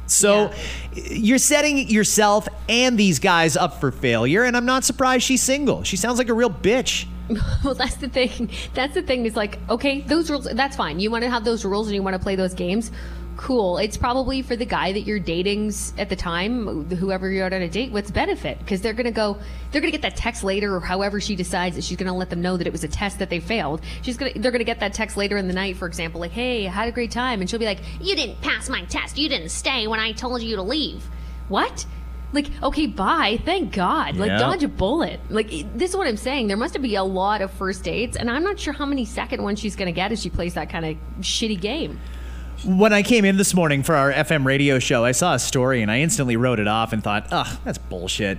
[0.07, 0.53] So
[0.95, 5.83] you're setting yourself and these guys up for failure, and I'm not surprised she's single.
[5.83, 7.07] She sounds like a real bitch.
[7.65, 11.11] well that's the thing that's the thing is like okay those rules that's fine you
[11.11, 12.91] want to have those rules and you want to play those games
[13.39, 13.79] cool.
[13.79, 17.63] It's probably for the guy that you're dating's at the time whoever you're out on
[17.63, 19.39] a date what's benefit because they're gonna go
[19.71, 22.43] they're gonna get that text later or however she decides that she's gonna let them
[22.43, 23.81] know that it was a test that they failed.
[24.03, 26.67] She's gonna they're gonna get that text later in the night for example like hey
[26.67, 29.17] I had a great time and she'll be like you didn't pass my test.
[29.17, 31.05] You didn't stay when i told you to leave.
[31.49, 31.87] What?
[32.33, 33.41] Like okay bye.
[33.45, 34.17] Thank god.
[34.17, 34.39] Like Yeah.
[34.39, 35.21] dodge a bullet.
[35.31, 36.49] Like this is what i'm saying.
[36.49, 39.43] There must be a lot of first dates and i'm not sure how many second
[39.45, 42.01] ones she's gonna get if she plays that kind of shitty game
[42.65, 45.81] When I came in this morning for our FM radio show, I saw a story
[45.81, 48.39] and I instantly wrote it off and thought, ugh, that's bullshit.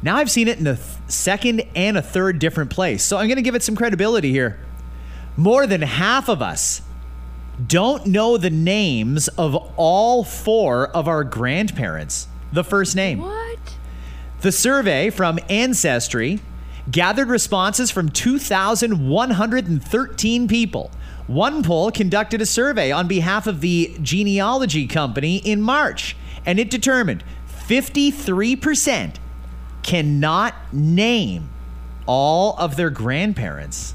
[0.00, 3.26] Now I've seen it in a th- second and a third different place, so I'm
[3.26, 4.60] going to give it some credibility here.
[5.36, 6.82] More than half of us
[7.66, 12.28] don't know the names of all four of our grandparents.
[12.52, 13.18] The first name.
[13.18, 13.58] What?
[14.40, 16.38] The survey from Ancestry
[16.90, 20.90] gathered responses from 2,113 people.
[21.26, 26.70] One poll conducted a survey on behalf of the genealogy company in March, and it
[26.70, 29.16] determined 53%
[29.82, 31.50] cannot name
[32.06, 33.94] all of their grandparents.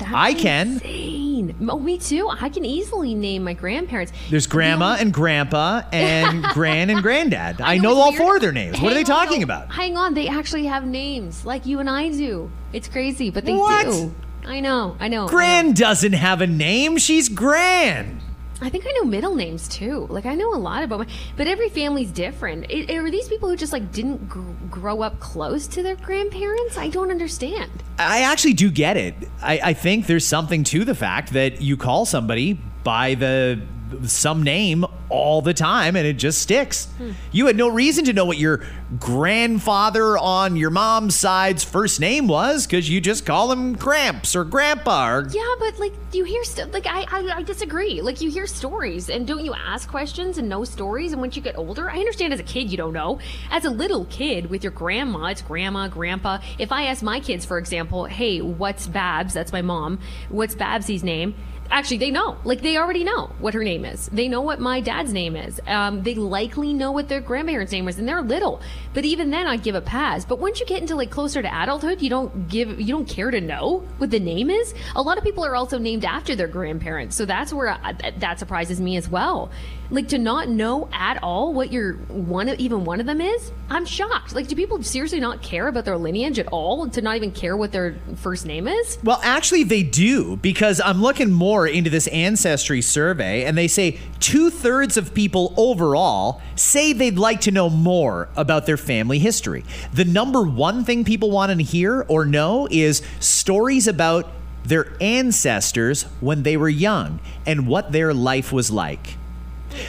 [0.00, 0.72] That's I can.
[0.74, 1.54] Insane.
[1.70, 2.28] Oh, me too.
[2.28, 4.12] I can easily name my grandparents.
[4.28, 7.60] There's grandma The and grandpa and gran and granddad.
[7.60, 8.20] I, know, it's all weird.
[8.22, 8.80] four of their names.
[8.80, 9.72] What are they Hang on, talking about?
[9.72, 12.50] Hang on, they actually have names like you and I do.
[12.72, 13.84] It's crazy, but they What?
[13.86, 14.14] do.
[14.46, 15.24] I know, I know.
[15.24, 15.28] I know.
[15.28, 16.98] Gran doesn't have a name.
[16.98, 18.20] She's Gran.
[18.60, 20.06] I think I know middle names too.
[20.08, 21.06] Like I know a lot about my,
[21.36, 22.70] but every family's different.
[22.70, 26.78] It, are these people who just like didn't gr- grow up close to their grandparents?
[26.78, 27.70] I don't understand.
[27.98, 29.14] I actually do get it.
[29.42, 33.60] I, I think there's something to the fact that you call somebody by the
[34.04, 36.88] some name all the time and it just sticks.
[37.32, 38.64] You had no reason to know what your
[38.98, 44.44] grandfather on your mom's side's first name was because you just call him Gramps or
[44.44, 46.72] Grandpa or Yeah, but like you hear stuff.
[46.72, 48.00] Like I, I, I disagree.
[48.00, 51.12] Like you hear stories, and don't you ask questions and know stories?
[51.12, 53.18] And once you get older, I understand as a kid you don't know.
[53.50, 56.38] As a little kid with your grandma, it's grandma, grandpa.
[56.58, 59.34] If I ask my kids, for example, hey, what's Babs?
[59.34, 60.00] That's my mom.
[60.28, 61.34] What's Babsy's name?
[61.70, 62.36] Actually, they know.
[62.44, 64.06] Like they already know what her name is.
[64.12, 65.60] They know what my dad's name is.
[65.66, 68.60] Um, they likely know what their grandparents' name was, and they're little.
[68.94, 70.24] But even then, I'd give a pass.
[70.24, 73.30] But once you get into like closer to adulthood, you don't give, you don't care
[73.30, 74.74] to know what the name is.
[74.94, 78.20] A lot of people are also named after their grandparents, so that's where I, that-
[78.20, 79.50] that surprises me as well.
[79.90, 83.52] Like to not know at all what your one, of, even one of them is.
[83.70, 84.34] I'm shocked.
[84.34, 86.88] Like, do people seriously not care about their lineage at all?
[86.88, 88.98] To not even care what their first name is?
[89.02, 93.98] Well, actually, they do because I'm looking more into this ancestry survey, and they say
[94.20, 99.64] two thirds of people overall say they'd like to know more about their family history.
[99.92, 104.30] The number one thing people want to hear or know is stories about
[104.64, 109.16] their ancestors when they were young and what their life was like.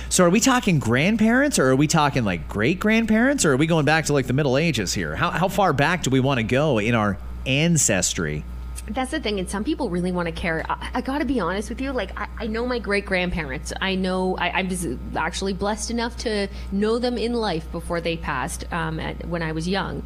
[0.10, 3.68] So, are we talking grandparents, or are we talking like great grandparents, or are we
[3.68, 5.16] going back to like the Middle Ages here?
[5.16, 8.44] How, how far back do we want to go in our ancestry?
[8.90, 10.66] That's the thing, and some people really want to care.
[10.70, 11.92] I, I got to be honest with you.
[11.92, 13.74] Like, I, I know my great grandparents.
[13.82, 18.16] I know I, I was actually blessed enough to know them in life before they
[18.16, 20.04] passed um, at, when I was young.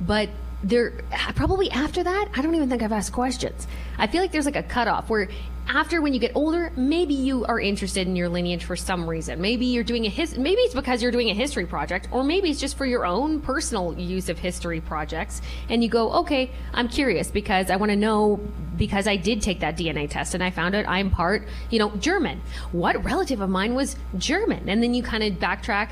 [0.00, 0.28] But
[0.62, 0.92] there,
[1.34, 3.66] probably after that, I don't even think I've asked questions.
[3.98, 5.28] I feel like there's like a cutoff where
[5.68, 9.40] after when you get older, maybe you are interested in your lineage for some reason.
[9.40, 12.50] Maybe you're doing a his maybe it's because you're doing a history project, or maybe
[12.50, 15.42] it's just for your own personal use of history projects.
[15.68, 18.40] And you go, okay, I'm curious because I want to know
[18.76, 21.90] because I did take that DNA test and I found out I'm part, you know,
[21.96, 22.40] German.
[22.72, 24.68] What relative of mine was German?
[24.68, 25.90] And then you kind of backtrack.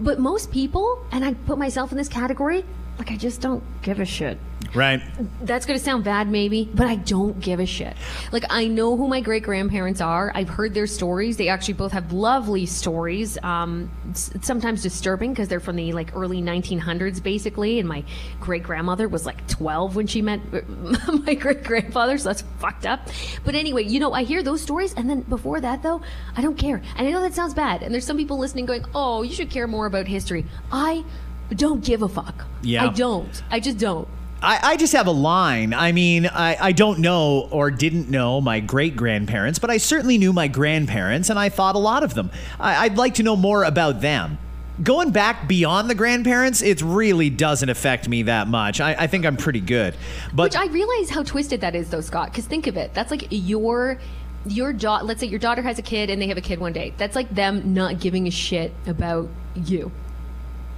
[0.00, 2.64] But most people, and I put myself in this category,
[2.98, 4.38] like I just don't give a shit.
[4.74, 5.02] Right.
[5.42, 7.94] that's going to sound bad maybe but i don't give a shit.
[8.32, 10.32] Like i know who my great grandparents are.
[10.34, 11.36] I've heard their stories.
[11.36, 13.38] They actually both have lovely stories.
[13.42, 18.02] Um, sometimes disturbing because they're from the like early 1900s basically and my
[18.40, 20.40] great grandmother was like 12 when she met
[21.26, 23.08] my great grandfather so that's fucked up.
[23.44, 26.00] But anyway you know i hear those stories and then before that though
[26.36, 26.82] i don't care.
[26.96, 29.50] And i know that sounds bad and there's some people listening going oh you should
[29.50, 30.46] care more about history.
[30.72, 31.04] I
[31.50, 32.86] don't give a fuck Yeah.
[32.86, 34.08] i don't i just don't
[34.42, 35.72] I, I just have a line.
[35.72, 40.18] I mean, I, I don't know or didn't know my great grandparents, but I certainly
[40.18, 42.30] knew my grandparents and I thought a lot of them.
[42.60, 44.36] I, I'd like to know more about them.
[44.82, 48.82] Going back beyond the grandparents, it really doesn't affect me that much.
[48.82, 49.94] I, I think I'm pretty good.
[50.34, 52.30] But Which I realize how twisted that is, though, Scott.
[52.30, 52.92] Because think of it.
[52.92, 53.98] That's like your
[54.46, 55.04] your daughter.
[55.04, 56.92] Let's say your daughter has a kid and they have a kid one day.
[56.98, 59.90] That's like them not giving a shit about you,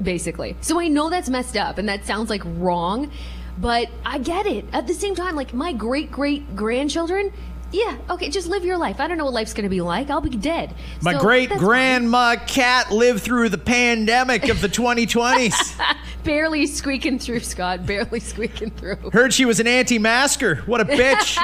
[0.03, 0.57] basically.
[0.61, 3.11] So I know that's messed up and that sounds like wrong,
[3.59, 4.65] but I get it.
[4.73, 7.33] At the same time, like my great great grandchildren.
[7.73, 9.01] Yeah, okay, just live your life.
[9.01, 10.09] I don't know what life's gonna be like.
[10.09, 10.75] I'll be dead.
[11.03, 15.81] my So great grandma Kat lived through the pandemic of the 2020s.
[16.25, 17.85] barely squeaking through, Scott.
[17.85, 19.11] Barely squeaking through.
[19.13, 20.57] Heard she was an anti masker.
[20.67, 21.37] What a bitch.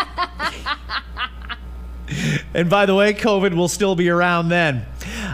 [2.54, 4.86] and by the way, COVID will still be around then.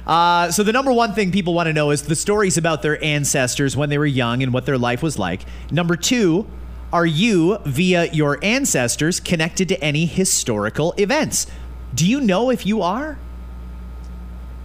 [0.06, 3.02] Uh, so, the number one thing people want to know is the stories about their
[3.02, 5.42] ancestors when they were young and what their life was like.
[5.70, 6.46] Number two,
[6.92, 11.46] are you, via your ancestors, connected to any historical events?
[11.94, 13.18] Do you know if you are?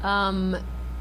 [0.04, 0.56] Um,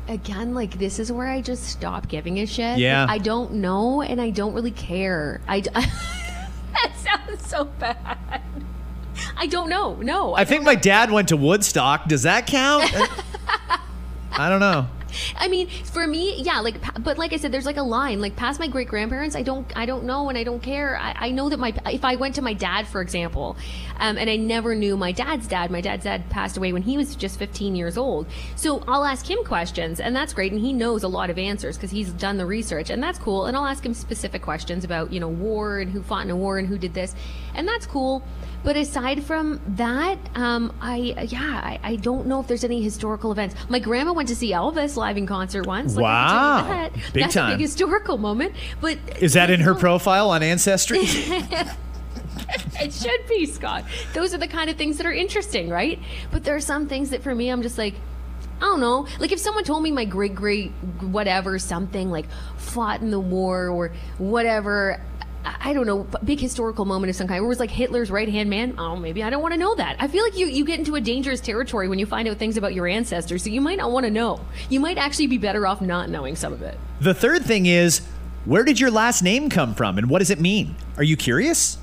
[0.09, 2.79] again, like this is where I just stop giving a shit.
[2.79, 3.07] Yeah.
[3.09, 5.41] I don't know, and I don't really care.
[5.49, 5.61] I.
[5.61, 8.43] d- that sounds so bad.
[9.37, 9.97] I don't know.
[9.97, 12.09] No, I think my dad went to Woodstock.
[12.09, 12.93] Does that count?
[14.33, 14.89] I don't know.
[15.37, 18.37] I mean, for me, yeah, like, but like I said, there's like a line, like
[18.37, 20.97] past my great grandparents, I don't, I don't know, and I don't care.
[20.97, 23.57] I, I know that my, if I went to my dad, for example,
[23.99, 26.97] um, and I never knew my dad's dad, my dad's dad passed away when he
[26.97, 28.27] was just 15 years old.
[28.57, 31.77] So I'll ask him questions, and that's great, and he knows a lot of answers
[31.77, 33.47] because he's done the research, and that's cool.
[33.47, 36.37] And I'll ask him specific questions about, you know, war and who fought in a
[36.37, 37.15] war and who did this,
[37.55, 38.23] and that's cool.
[38.65, 40.97] But aside from that, um, I
[41.29, 43.57] yeah, I, I don't know if there's any historical events.
[43.69, 45.97] My grandma went to see Elvis live in concert once.
[45.97, 46.69] Like, I can tell you Wow.
[46.69, 47.13] that.
[47.13, 47.53] Big That's a time.
[47.55, 48.55] big historical moment.
[48.81, 50.99] But Is that in her profile on Ancestry?
[52.81, 53.85] it should be, Scott.
[54.15, 55.99] Those are the kind of things that are interesting, right?
[56.31, 57.95] But there are some things that for me, I'm just like,
[58.59, 59.09] I don't know.
[59.19, 62.27] Like if someone told me my great great whatever something like
[62.57, 65.01] fought in the war or whatever.
[65.45, 67.43] I don't know, big historical moment of some kind.
[67.45, 68.75] It was like Hitler's right hand man.
[68.79, 69.97] Oh, maybe I don't want to know that.
[69.99, 72.57] I feel like you, you get into a dangerous territory when you find out things
[72.57, 73.43] about your ancestors.
[73.43, 74.41] So you might not want to know.
[74.69, 76.79] You might actually be better off not knowing some of it.
[77.01, 78.03] the third thing is,
[78.45, 80.75] where did your last name come from and what does it mean?
[80.97, 81.79] Are you curious?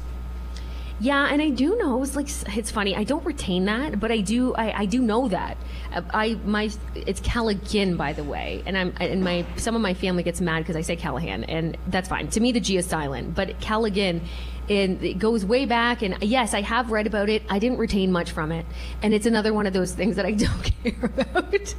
[1.02, 2.28] Yeah, and I do know it's like
[2.58, 2.96] it's funny.
[2.96, 4.54] I don't retain that, but I do.
[4.56, 5.58] I, I do know that.
[5.94, 9.94] Uh, I my it's Callaghan, by the way, and I'm and my some of my
[9.94, 12.28] family gets mad because I say Callahan, and that's fine.
[12.30, 14.22] To me, the G is silent, but Callaghan.
[14.68, 17.42] And it goes way back, and yes, I have read about it.
[17.50, 18.68] I didn't retain much from it,
[19.02, 21.76] and it's another one of those things that I don't care about.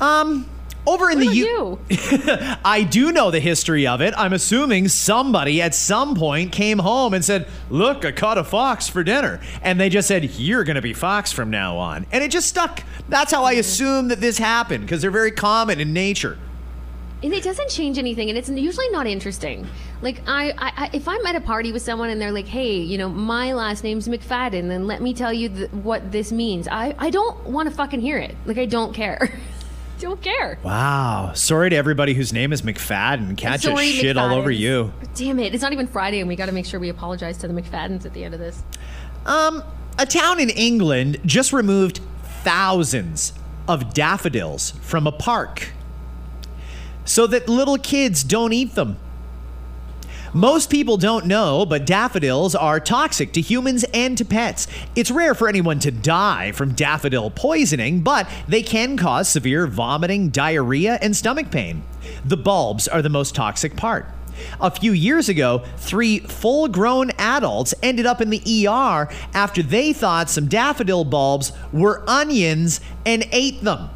[0.00, 0.48] Um,
[0.86, 1.78] over in What the U,
[2.64, 4.12] I do know the history of it.
[4.16, 8.88] I'm assuming somebody at some point came home and said, "Look, I caught a fox
[8.88, 12.22] for dinner," and they just said, "You're going to be fox from now on," and
[12.22, 12.82] it just stuck.
[13.08, 13.60] That's how I mm.
[13.60, 16.38] assume that this happened because they're very common in nature.
[17.22, 19.66] And it doesn't change anything, and it's usually not interesting.
[20.02, 22.76] Like I, I, I if I'm at a party with someone and they're like, "Hey,
[22.76, 26.68] you know, my last name's McFadden," then let me tell you th- what this means.
[26.68, 28.36] I, I don't want to fucking hear it.
[28.44, 29.40] Like I don't care.
[30.04, 30.58] don't care.
[30.62, 31.32] Wow.
[31.34, 33.36] Sorry to everybody whose name is McFadden.
[33.36, 34.92] Catch a Sorry, shit all over you.
[35.14, 35.54] Damn it!
[35.54, 38.04] It's not even Friday, and we got to make sure we apologize to the McFaddens
[38.04, 38.62] at the end of this.
[39.26, 39.62] Um,
[39.98, 42.00] a town in England just removed
[42.42, 43.32] thousands
[43.66, 45.68] of daffodils from a park
[47.04, 48.98] so that little kids don't eat them.
[50.34, 54.66] Most people don't know, but daffodils are toxic to humans and to pets.
[54.96, 60.30] It's rare for anyone to die from daffodil poisoning, but they can cause severe vomiting,
[60.30, 61.84] diarrhea, and stomach pain.
[62.24, 64.06] The bulbs are the most toxic part.
[64.60, 69.92] A few years ago, three full grown adults ended up in the ER after they
[69.92, 73.88] thought some daffodil bulbs were onions and ate them.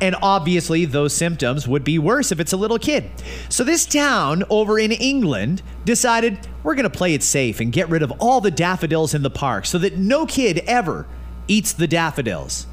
[0.00, 3.10] And obviously, those symptoms would be worse if it's a little kid.
[3.48, 7.88] So, this town over in England decided we're going to play it safe and get
[7.88, 11.06] rid of all the daffodils in the park so that no kid ever
[11.48, 12.66] eats the daffodils.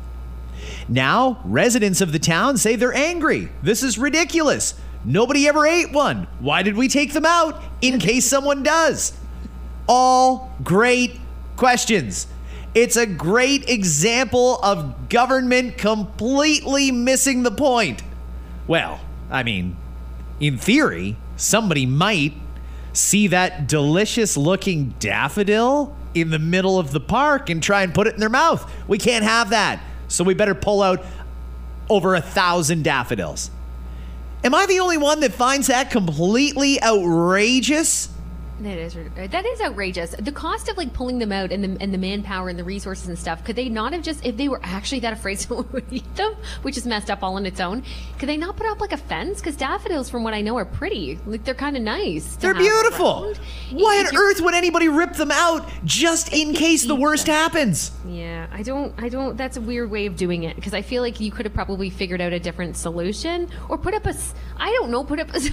[0.87, 3.49] Now, residents of the town say they're angry.
[3.63, 4.75] This is ridiculous.
[5.03, 6.27] Nobody ever ate one.
[6.39, 9.13] Why did we take them out in case someone does?
[9.87, 11.19] All great
[11.55, 12.27] questions.
[12.75, 18.03] It's a great example of government completely missing the point.
[18.67, 18.99] Well,
[19.31, 19.77] I mean,
[20.41, 22.33] in theory, somebody might
[22.91, 28.07] see that delicious looking daffodil in the middle of the park and try and put
[28.07, 28.69] it in their mouth.
[28.89, 29.81] We can't have that.
[30.09, 31.03] So we better pull out
[31.89, 33.51] over a thousand daffodils.
[34.43, 38.09] Am I the only one that finds that completely outrageous?
[38.61, 40.15] That is uh, that is outrageous.
[40.17, 43.09] The cost of like pulling them out and the and the manpower and the resources
[43.09, 43.43] and stuff.
[43.43, 46.35] Could they not have just if they were actually that afraid someone would eat them,
[46.61, 47.83] which is messed up all on its own?
[48.17, 49.39] Could they not put up like a fence?
[49.41, 51.19] Because daffodils, from what I know, are pretty.
[51.25, 52.37] Like they're kind of nice.
[52.37, 53.25] They're beautiful.
[53.25, 53.39] around.
[53.73, 57.91] Why on earth would anybody rip them out just in case the worst happens?
[58.07, 58.93] Yeah, I don't.
[58.97, 59.35] I don't.
[59.35, 61.89] That's a weird way of doing it because I feel like you could have probably
[61.89, 64.15] figured out a different solution or put up a.
[64.55, 65.03] I don't know.
[65.03, 65.41] Put up a.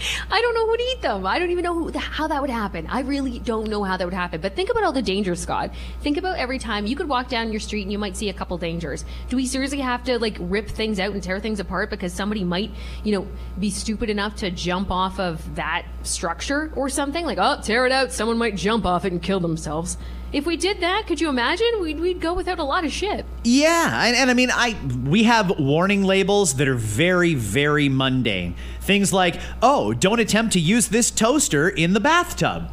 [0.30, 1.26] I don't know who'd eat them.
[1.26, 2.86] I don't even know who, how that would happen.
[2.88, 4.40] I really don't know how that would happen.
[4.40, 5.72] But think about all the dangers, Scott.
[6.02, 8.32] Think about every time you could walk down your street and you might see a
[8.32, 9.04] couple dangers.
[9.28, 12.44] Do we seriously have to like rip things out and tear things apart because somebody
[12.44, 12.70] might,
[13.04, 13.28] you know,
[13.58, 17.24] be stupid enough to jump off of that structure or something?
[17.24, 18.12] Like, oh, tear it out.
[18.12, 19.96] Someone might jump off it and kill themselves.
[20.32, 21.80] If we did that, could you imagine?
[21.80, 23.26] We'd, we'd go without a lot of shit.
[23.42, 28.54] Yeah, and, and I mean, I we have warning labels that are very, very mundane.
[28.90, 32.72] Things like, "Oh, don't attempt to use this toaster in the bathtub."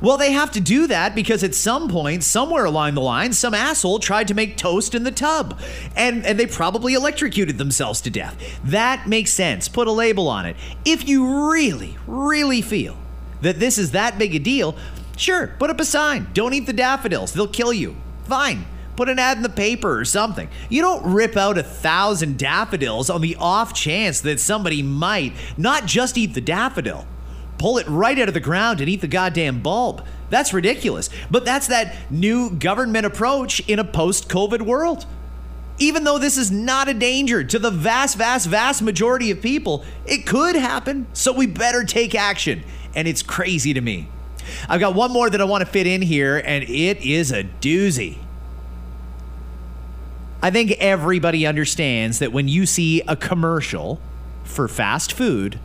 [0.00, 3.52] Well, they have to do that because at some point, somewhere along the line, some
[3.52, 5.60] asshole tried to make toast in the tub,
[5.94, 8.34] and and they probably electrocuted themselves to death.
[8.64, 9.68] That makes sense.
[9.68, 10.56] Put a label on it.
[10.86, 12.96] If you really, really feel
[13.42, 14.74] that this is that big a deal,
[15.18, 16.28] Sure, put up a sign.
[16.32, 17.94] Don't eat the daffodils, they'll kill you.
[18.24, 18.64] Fine.
[18.96, 20.48] Put an ad in the paper or something.
[20.68, 25.86] You don't rip out a thousand daffodils on the off chance that somebody might not
[25.86, 27.06] just eat the daffodil,
[27.58, 30.04] pull it right out of the ground and eat the goddamn bulb.
[30.28, 31.08] That's ridiculous.
[31.30, 35.06] But that's that new government approach in a post COVID world.
[35.78, 39.84] Even though this is not a danger to the vast, vast, vast majority of people,
[40.04, 41.06] it could happen.
[41.12, 42.62] So we better take action.
[42.94, 44.08] And it's crazy to me.
[44.68, 47.44] I've got one more that I want to fit in here, and it is a
[47.44, 48.18] doozy.
[50.42, 54.00] I think everybody understands that when you see a commercial
[54.42, 55.60] for fast food,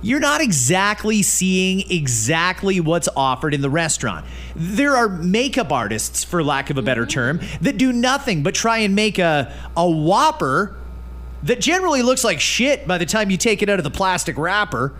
[0.00, 4.24] you're not exactly seeing exactly what's offered in the restaurant.
[4.54, 7.10] There are makeup artists, for lack of a better mm-hmm.
[7.10, 10.76] term, that do nothing but try and make a, a Whopper
[11.42, 14.38] that generally looks like shit by the time you take it out of the plastic
[14.38, 14.94] wrapper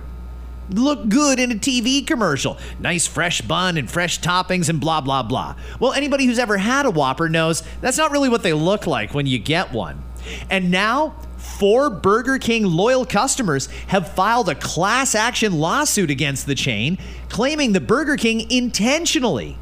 [0.70, 2.58] look good in a TV commercial.
[2.78, 5.54] Nice fresh bun and fresh toppings and blah, blah, blah.
[5.80, 9.14] Well, anybody who's ever had a Whopper knows that's not really what they look like
[9.14, 10.02] when you get one.
[10.50, 16.54] And now, four Burger King loyal customers have filed a class action lawsuit against the
[16.54, 16.98] chain,
[17.28, 19.56] claiming the Burger King intentionally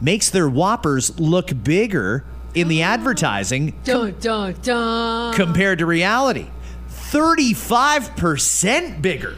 [0.00, 2.24] makes their Whoppers look bigger
[2.54, 5.34] in the advertising Dun, dun, dun.
[5.34, 6.46] compared to reality.
[6.88, 9.36] 35% bigger.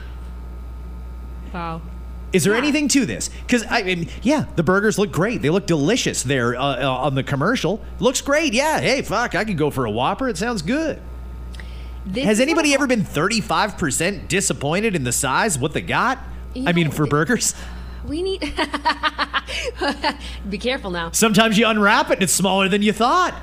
[1.53, 1.81] Wow.
[2.33, 2.59] Is there Yeah.
[2.61, 3.29] anything to this?
[3.29, 5.43] Because I mean, yeah, the burgers look great.
[5.43, 7.81] They look delicious there uh, uh, on the commercial.
[7.99, 8.53] Looks great.
[8.55, 8.79] Yeah.
[8.81, 10.29] Hey, fuck, I could go for a Whopper.
[10.29, 11.01] It sounds good.
[12.07, 16.19] This Has anybody ever been thirty-five percent disappointed in the size what they got?
[16.55, 17.55] You I mean, for th- burgers.
[18.07, 18.41] We need.
[20.49, 21.11] Be careful now.
[21.13, 23.35] Sometimes you unwrap it and it's smaller than you thought.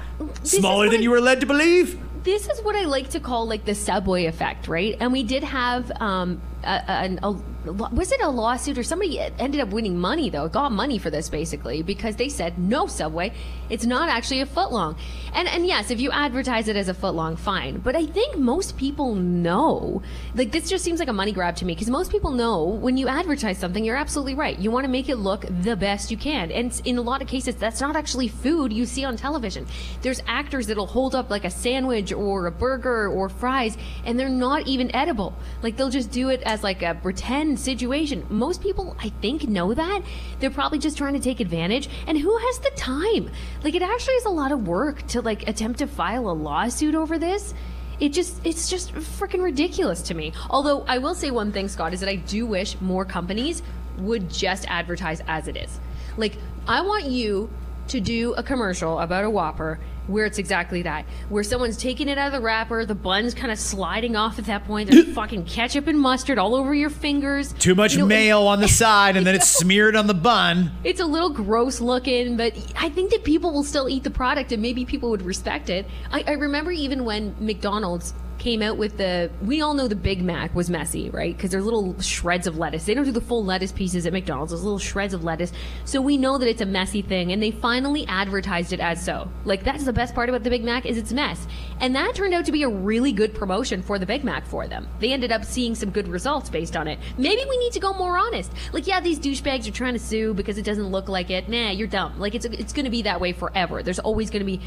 [0.41, 1.99] This Smaller than I- you were led to believe.
[2.23, 4.97] This is what I like to call like the subway effect, right?
[4.99, 7.41] And we did have um, a, a, a
[7.71, 10.47] was it a lawsuit or somebody ended up winning money though?
[10.47, 13.33] Got money for this basically because they said no subway,
[13.69, 14.95] it's not actually a foot long.
[15.33, 17.79] And and yes, if you advertise it as a foot long, fine.
[17.79, 20.01] But I think most people know.
[20.35, 22.97] Like this just seems like a money grab to me because most people know when
[22.97, 24.57] you advertise something, you're absolutely right.
[24.57, 27.27] You want to make it look the best you can, and in a lot of
[27.27, 29.65] cases, that's not actually food you see on television.
[30.01, 34.29] There's actors that'll hold up like a sandwich or a burger or fries, and they're
[34.29, 35.35] not even edible.
[35.61, 38.25] Like they'll just do it as like a pretend situation.
[38.29, 40.01] Most people, I think, know that.
[40.39, 41.89] They're probably just trying to take advantage.
[42.07, 43.31] And who has the time?
[43.63, 46.95] Like it actually is a lot of work to like attempt to file a lawsuit
[46.95, 47.53] over this.
[47.99, 50.33] It just it's just freaking ridiculous to me.
[50.49, 53.63] Although I will say one thing, Scott, is that I do wish more companies
[53.97, 55.79] would just advertise as it is.
[56.15, 56.37] Like
[56.67, 57.49] I want you
[57.87, 61.05] to do a commercial about a Whopper where it's exactly that.
[61.29, 64.45] Where someone's taking it out of the wrapper, the bun's kind of sliding off at
[64.45, 67.53] that point, there's fucking ketchup and mustard all over your fingers.
[67.53, 70.71] Too much You know, mayo on the side, and then it's smeared on the bun.
[70.83, 74.51] it's a little gross looking, but I think that people will still eat the product
[74.51, 75.85] and maybe people would respect it.
[76.11, 80.21] I, I remember even when McDonald's came out with the, we all know the Big
[80.21, 81.35] Mac was messy, right?
[81.35, 82.85] Because there's little shreds of lettuce.
[82.85, 85.51] They don't do the full lettuce pieces at McDonald's, there's little shreds of lettuce.
[85.85, 89.29] So we know that it's a messy thing, and they finally advertised it as so.
[89.45, 91.47] Like, that's the best part about the Big Mac is its mess.
[91.79, 94.67] And that turned out to be a really good promotion for the Big Mac for
[94.67, 94.87] them.
[94.99, 96.99] They ended up seeing some good results based on it.
[97.17, 98.51] Maybe we need to go more honest.
[98.73, 101.49] Like, yeah, these douchebags are trying to sue because it doesn't look like it.
[101.49, 102.19] Nah, you're dumb.
[102.19, 103.83] Like, it's it's going to be that way forever.
[103.83, 104.61] There's always going to be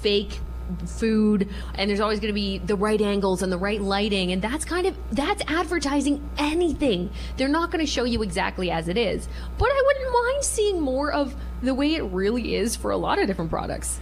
[0.00, 0.38] fake
[0.86, 4.42] food and there's always going to be the right angles and the right lighting and
[4.42, 7.10] that's kind of that's advertising anything.
[7.36, 9.28] They're not going to show you exactly as it is.
[9.58, 13.18] But i wouldn't mind seeing more of the way it really is for a lot
[13.18, 14.00] of different products.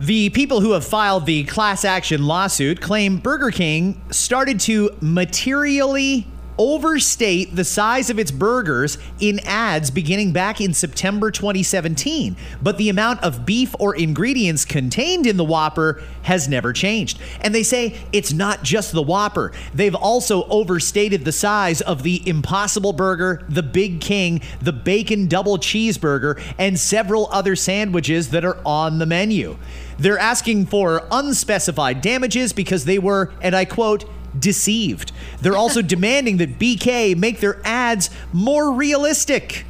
[0.00, 6.26] The people who have filed the class action lawsuit claim Burger King started to materially
[6.58, 12.36] overstate the size of its burgers in ads beginning back in September 2017.
[12.62, 17.18] But the amount of beef or ingredients contained in the Whopper has never changed.
[17.40, 19.52] And they say it's not just the Whopper.
[19.72, 25.58] They've also overstated the size of the Impossible Burger, the Big King, the Bacon Double
[25.58, 29.56] Cheeseburger, and several other sandwiches that are on the menu.
[29.98, 34.04] They're asking for unspecified damages because they were, and I quote,
[34.38, 35.12] deceived.
[35.40, 39.64] They're also demanding that BK make their ads more realistic.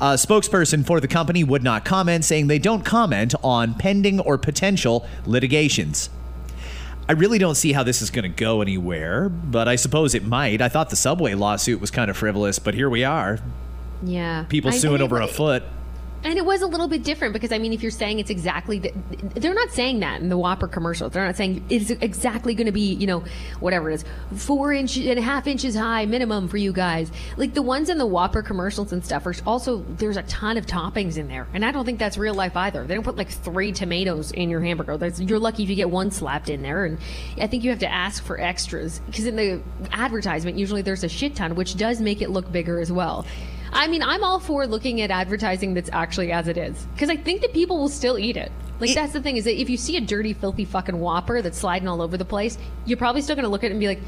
[0.00, 4.36] A spokesperson for the company would not comment, saying they don't comment on pending or
[4.38, 6.10] potential litigations.
[7.08, 10.24] I really don't see how this is going to go anywhere, but I suppose it
[10.24, 10.60] might.
[10.60, 13.38] I thought the Subway lawsuit was kind of frivolous, but here we are.
[14.02, 15.62] yeah People I- suing over a foot.
[16.26, 18.80] And it was a little bit different because I mean, if you're saying it's exactly,
[18.80, 18.92] the,
[19.36, 21.12] they're not saying that in the Whopper commercials.
[21.12, 23.22] They're not saying it's exactly going to be, you know,
[23.60, 24.04] whatever it is,
[24.34, 27.12] four inch and a half inches high minimum for you guys.
[27.36, 30.66] Like the ones in the Whopper commercials and stuff are also there's a ton of
[30.66, 32.84] toppings in there, and I don't think that's real life either.
[32.84, 34.98] They don't put like three tomatoes in your hamburger.
[35.22, 36.98] You're lucky if you get one slapped in there, and
[37.40, 39.62] I think you have to ask for extras because in the
[39.92, 43.24] advertisement usually there's a shit ton, which does make it look bigger as well.
[43.72, 47.16] I mean, I'm all for looking at advertising that's actually as it is because I
[47.16, 48.52] think that people will still eat it.
[48.78, 51.58] Like that's the thing is that if you see a dirty, filthy fucking Whopper that's
[51.58, 54.00] sliding all over the place, you're probably still gonna look at it and be like,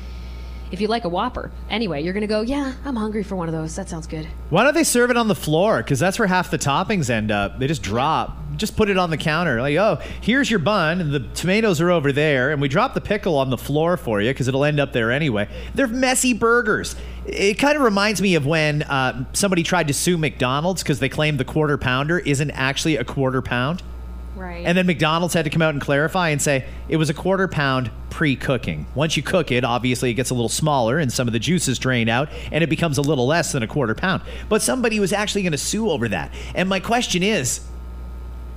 [0.71, 3.55] if you like a Whopper, anyway, you're gonna go, yeah, I'm hungry for one of
[3.55, 3.75] those.
[3.77, 4.29] That sounds good.
[4.51, 5.79] Why don't they serve it on the floor?
[5.79, 7.59] Because that's where half the toppings end up.
[7.59, 8.37] They just drop.
[8.59, 9.61] Just put it on the counter.
[9.61, 13.01] Like, oh, here's your bun, and the tomatoes are over there, and we drop the
[13.01, 15.49] pickle on the floor for you because it'll end up there anyway.
[15.75, 16.97] They're messy burgers.
[17.27, 21.09] It kind of reminds me of when uh, somebody tried to sue McDonald's because they
[21.09, 23.83] claimed the quarter pounder isn't actually a quarter pound.
[24.39, 24.65] Right.
[24.65, 27.49] And then McDonald's had to come out and clarify and say it was a quarter
[27.49, 28.87] pound pre cooking.
[28.95, 31.79] Once you cook it, obviously it gets a little smaller and some of the juices
[31.79, 34.23] drain out and it becomes a little less than a quarter pound.
[34.49, 36.33] But somebody was actually going to sue over that.
[36.55, 37.61] And my question is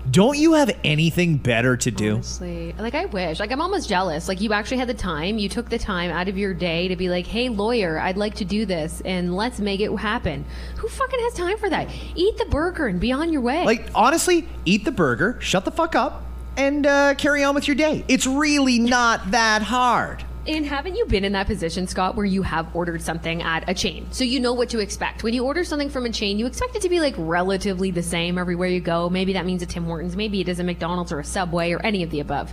[0.10, 2.16] don't you have anything better to do?
[2.16, 3.40] Honestly, like I wish.
[3.40, 4.28] Like I'm almost jealous.
[4.28, 5.38] Like you actually had the time.
[5.38, 8.36] You took the time out of your day to be like, "Hey, lawyer, I'd like
[8.36, 10.46] to do this, and let's make it happen."
[10.78, 11.90] Who fucking has time for that?
[12.16, 13.66] Eat the burger and be on your way.
[13.66, 16.24] Like, honestly, eat the burger, shut the fuck up,
[16.58, 18.04] and uh, carry on with your day.
[18.08, 20.24] It's really not that hard.
[20.48, 23.76] And haven't you been in that position, Scott, where you have ordered something at a
[23.76, 24.08] chain?
[24.12, 25.22] So you know what to expect.
[25.22, 28.02] When you order something from a chain, you expect it to be like relatively the
[28.02, 29.08] same everywhere you go.
[29.08, 31.82] Maybe that means a Tim Hortons, maybe it is a McDonald's or a Subway or
[31.86, 32.52] any of the above.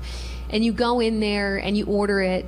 [0.50, 2.44] And you go in there and you order it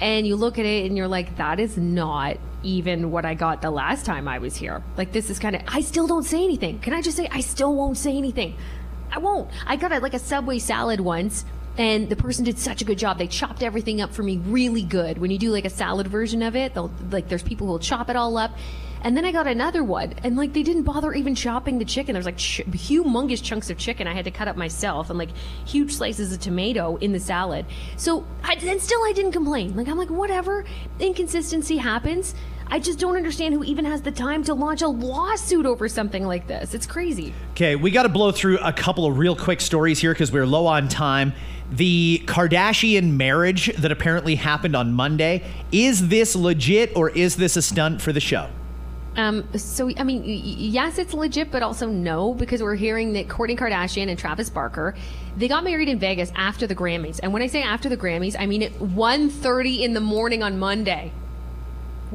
[0.00, 3.62] and you look at it and you're like, that is not even what I got
[3.62, 4.82] the last time I was here.
[4.96, 6.80] Like, this is kind of, I still don't say anything.
[6.80, 8.56] Can I just say, I still won't say anything?
[9.12, 9.48] I won't.
[9.64, 11.44] I got a, like a Subway salad once
[11.78, 13.18] and the person did such a good job.
[13.18, 15.18] They chopped everything up for me really good.
[15.18, 18.10] When you do like a salad version of it, they'll like there's people who'll chop
[18.10, 18.56] it all up.
[19.04, 22.12] And then I got another one, and like they didn't bother even chopping the chicken.
[22.12, 25.30] There's like ch- humongous chunks of chicken I had to cut up myself, and like
[25.66, 27.66] huge slices of tomato in the salad.
[27.96, 29.74] So, I, and still I didn't complain.
[29.74, 30.64] Like I'm like whatever,
[31.00, 32.36] inconsistency happens.
[32.68, 36.24] I just don't understand who even has the time to launch a lawsuit over something
[36.24, 36.72] like this.
[36.72, 37.34] It's crazy.
[37.50, 40.46] Okay, we got to blow through a couple of real quick stories here because we're
[40.46, 41.34] low on time.
[41.72, 45.42] The Kardashian marriage that apparently happened on Monday
[45.72, 48.50] is this legit or is this a stunt for the show?
[49.16, 53.58] Um, so I mean, yes, it's legit, but also no, because we're hearing that Kourtney
[53.58, 54.94] Kardashian and Travis Barker,
[55.36, 57.20] they got married in Vegas after the Grammys.
[57.22, 60.58] And when I say after the Grammys, I mean at 1.30 in the morning on
[60.58, 61.12] Monday.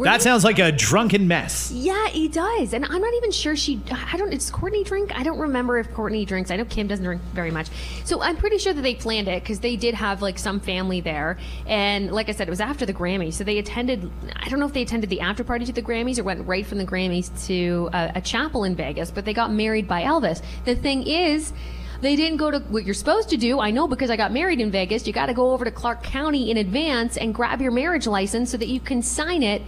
[0.06, 1.72] That sounds like a drunken mess.
[1.72, 2.74] Yeah, it does.
[2.74, 3.82] And I'm not even sure she.
[3.92, 4.30] I don't.
[4.30, 5.18] Does Kourtney drink?
[5.18, 6.52] I don't remember if Kourtney drinks.
[6.52, 7.68] I know Kim doesn't drink very much.
[8.06, 11.02] So I'm pretty sure that they planned it because they did have like some family
[11.02, 11.38] there.
[11.66, 13.34] And like I said, it was after the Grammys.
[13.34, 14.10] So they attended.
[14.36, 16.66] I don't know if they attended the after party to the Grammys or went right
[16.66, 19.12] from the Grammys to a, a chapel in Vegas.
[19.12, 20.42] But they got married by Elvis.
[20.66, 21.54] The thing is.
[22.00, 23.60] They didn't go to what you're supposed to do.
[23.60, 25.08] I know because I got married in Vegas.
[25.08, 28.52] You got to go over to Clark County in advance and grab your marriage license
[28.52, 29.64] so that you can sign it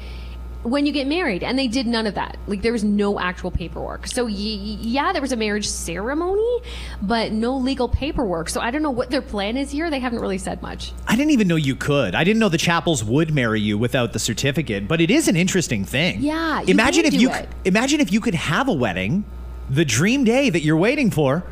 [0.64, 3.49] when you get married and they did none of that like there was no actual
[3.49, 6.60] paperwork so y- yeah there was a marriage ceremony
[7.01, 10.20] but no legal paperwork so i don't know what their plan is here they haven't
[10.20, 12.14] really said much I didn't even know you could.
[12.14, 15.36] I didn't know the chapels would marry you without the certificate, but it is an
[15.36, 16.22] interesting thing.
[16.22, 17.49] Yeah, imagine if you it.
[17.66, 19.24] imagine if you could have a wedding,
[19.72, 21.43] the dream day that you're waiting for,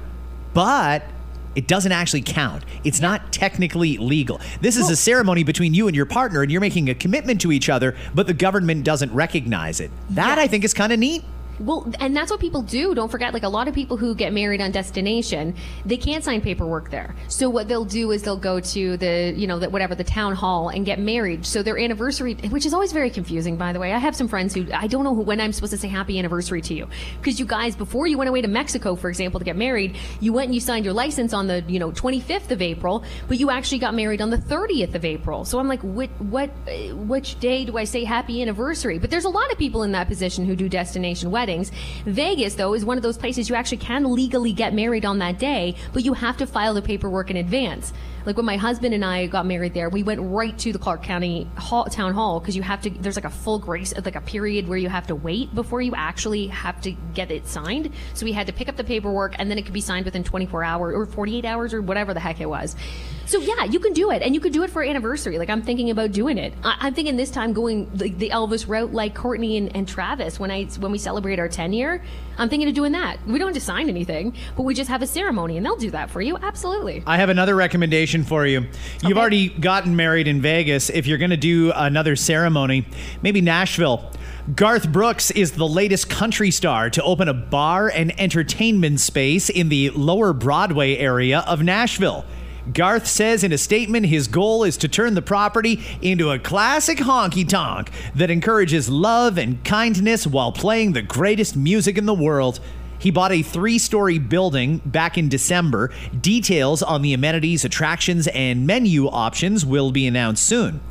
[0.54, 1.04] but
[1.58, 2.64] it doesn't actually count.
[2.84, 4.40] It's not technically legal.
[4.62, 7.52] This is a ceremony between you and your partner, and you're making a commitment to
[7.52, 9.90] each other, but the government doesn't recognize it.
[10.12, 11.24] That I think is kind of neat.
[11.60, 12.94] Well, and that's what people do.
[12.94, 15.56] Don't forget, like a lot of people who get married on destination,
[15.86, 17.16] they can't sign paperwork there.
[17.28, 20.36] So what they'll do is they'll go to the, you know, the, whatever the town
[20.36, 21.46] hall and get married.
[21.46, 23.92] So their anniversary, which is always very confusing, by the way.
[23.92, 26.20] I have some friends who I don't know who, when I'm supposed to say happy
[26.20, 26.88] anniversary to you
[27.20, 30.34] because you guys, before you went away to Mexico, for example, to get married, you
[30.34, 33.50] went and you signed your license on the, you know, 25th of April, but you
[33.50, 35.44] actually got married on the 30th of April.
[35.44, 36.52] So I'm like, what, what,
[36.94, 39.00] which day do I say happy anniversary?
[39.00, 41.47] But there's a lot of people in that position who do destination weddings.
[42.06, 45.40] Vegas, though, is one of those places you actually can legally get married on that
[45.40, 47.94] day, but you have to file the paperwork in advance.
[48.28, 51.02] Like when my husband and I got married there, we went right to the Clark
[51.02, 52.90] County hall, town hall because you have to.
[52.90, 55.96] There's like a full grace, like a period where you have to wait before you
[55.96, 57.90] actually have to get it signed.
[58.16, 60.26] So we had to pick up the paperwork, and then it could be signed within
[60.26, 62.76] 24 hours or 48 hours or whatever the heck it was.
[63.28, 65.38] So yeah, you can do it, and you could do it for anniversary.
[65.38, 66.54] Like I'm thinking about doing it.
[66.66, 70.38] I, I'm thinking this time going like the Elvis route, like Kourtney and, and Travis
[70.38, 72.04] when I when we celebrate our 10 year,
[72.38, 73.18] I'm thinking of doing that.
[73.26, 75.92] We don't have to sign anything, but we just have a ceremony and they'll do
[75.92, 76.38] that for you.
[76.38, 77.04] Absolutely.
[77.08, 78.62] I have another recommendation for you.
[79.02, 79.20] You've Okay.
[79.20, 80.90] already gotten married in Vegas.
[80.90, 82.86] If you're going to do another ceremony,
[83.22, 84.12] maybe Nashville.
[84.56, 89.68] Garth Brooks is the latest country star to open a bar and entertainment space in
[89.70, 92.24] the lower Broadway area of Nashville.
[92.74, 96.98] Garth says in a statement his goal is to turn the property into a classic
[96.98, 102.60] honky tonk that encourages love and kindness while playing the greatest music in the world.
[103.00, 105.92] He bought a three story building back in December.
[106.20, 110.82] Details on the amenities, attractions, and menu options will be announced soon.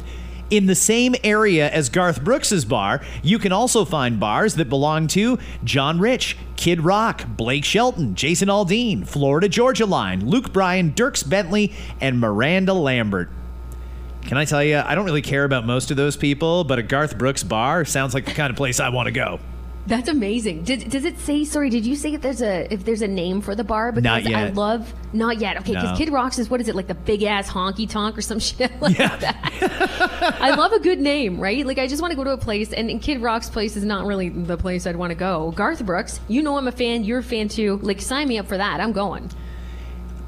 [0.48, 5.08] In the same area as Garth Brooks's bar, you can also find bars that belong
[5.08, 11.28] to John Rich, Kid Rock, Blake Shelton, Jason Aldean, Florida Georgia Line, Luke Bryan, Dierks
[11.28, 13.28] Bentley, and Miranda Lambert.
[14.22, 16.82] Can I tell you, I don't really care about most of those people, but a
[16.82, 19.40] Garth Brooks bar sounds like the kind of place I want to go.
[19.86, 20.64] That's amazing.
[20.64, 21.44] Did, does it say?
[21.44, 23.92] Sorry, did you say if there's a if there's a name for the bar?
[23.92, 25.58] Because Not I love not yet.
[25.58, 25.96] Okay, because No.
[25.96, 28.72] Kid Rocks is what is it like the big ass honky tonk or some shit
[28.80, 30.36] like that.
[30.40, 31.64] I love a good name, right?
[31.64, 33.84] Like I just want to go to a place, and, and Kid Rock's place is
[33.84, 35.52] not really the place I'd want to go.
[35.52, 37.04] Garth Brooks, you know I'm a fan.
[37.04, 37.78] You're a fan too.
[37.82, 38.80] Like sign me up for that.
[38.80, 39.30] I'm going.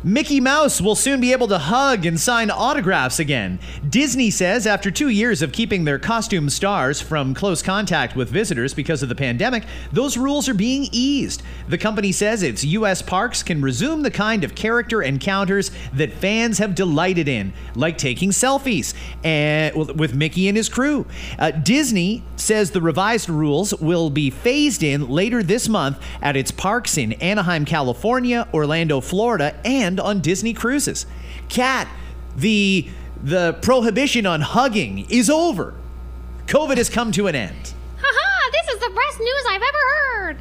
[0.04, 3.58] Mickey Mouse will soon be able to hug and sign autographs again.
[3.90, 8.72] Disney says after two years of keeping their costume stars from close contact with visitors
[8.72, 11.42] because of the pandemic, those rules are being eased.
[11.66, 13.02] The company says its U.S.
[13.02, 18.30] parks can resume the kind of character encounters that fans have delighted in, like taking
[18.30, 18.94] selfies
[19.24, 21.06] and, with Mickey and his crew.
[21.40, 26.52] Uh, Disney says the revised rules will be phased in later this month at its
[26.52, 31.06] parks in Anaheim, California, Orlando, Florida, and on Disney cruises.
[31.48, 31.88] Kat,
[32.36, 32.88] the
[33.22, 35.74] the prohibition on hugging is over.
[36.46, 37.74] COVID has come to an end.
[38.00, 38.50] Haha!
[38.52, 39.78] This is the best news I've ever
[40.24, 40.36] heard.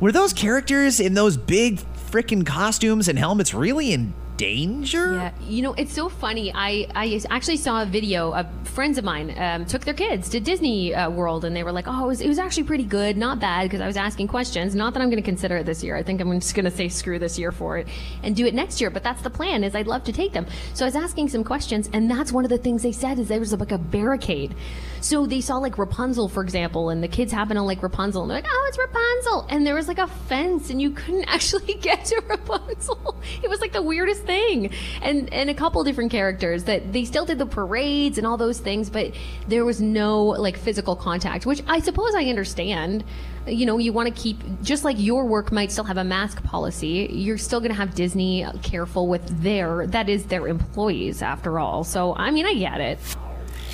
[0.00, 5.14] Were those characters in those big freaking costumes and helmets really in danger?
[5.14, 6.52] Yeah, you know, it's so funny.
[6.54, 10.40] I, I actually saw a video of friends of mine um, took their kids to
[10.40, 13.16] Disney uh, World and they were like, oh, it was, it was actually pretty good,
[13.16, 14.74] not bad, because I was asking questions.
[14.74, 15.96] Not that I'm going to consider it this year.
[15.96, 17.88] I think I'm just going to say screw this year for it
[18.22, 18.90] and do it next year.
[18.90, 20.46] But that's the plan is I'd love to take them.
[20.74, 23.28] So I was asking some questions and that's one of the things they said is
[23.28, 24.54] there was like a barricade.
[25.00, 28.30] So they saw like Rapunzel, for example, and the kids happen to like Rapunzel and
[28.30, 29.46] they're like, oh, it's Rapunzel.
[29.50, 33.16] And there was like a fence and you couldn't actually get to Rapunzel.
[33.42, 34.70] It was like the weirdest thing.
[35.02, 38.58] And and a couple different characters that they still did the parades and all those
[38.58, 39.14] things, but
[39.48, 43.04] there was no like physical contact, which I suppose I understand.
[43.46, 46.42] You know, you want to keep just like your work might still have a mask
[46.44, 51.58] policy, you're still going to have Disney careful with their that is their employees after
[51.58, 51.84] all.
[51.84, 52.98] So, I mean, I get it.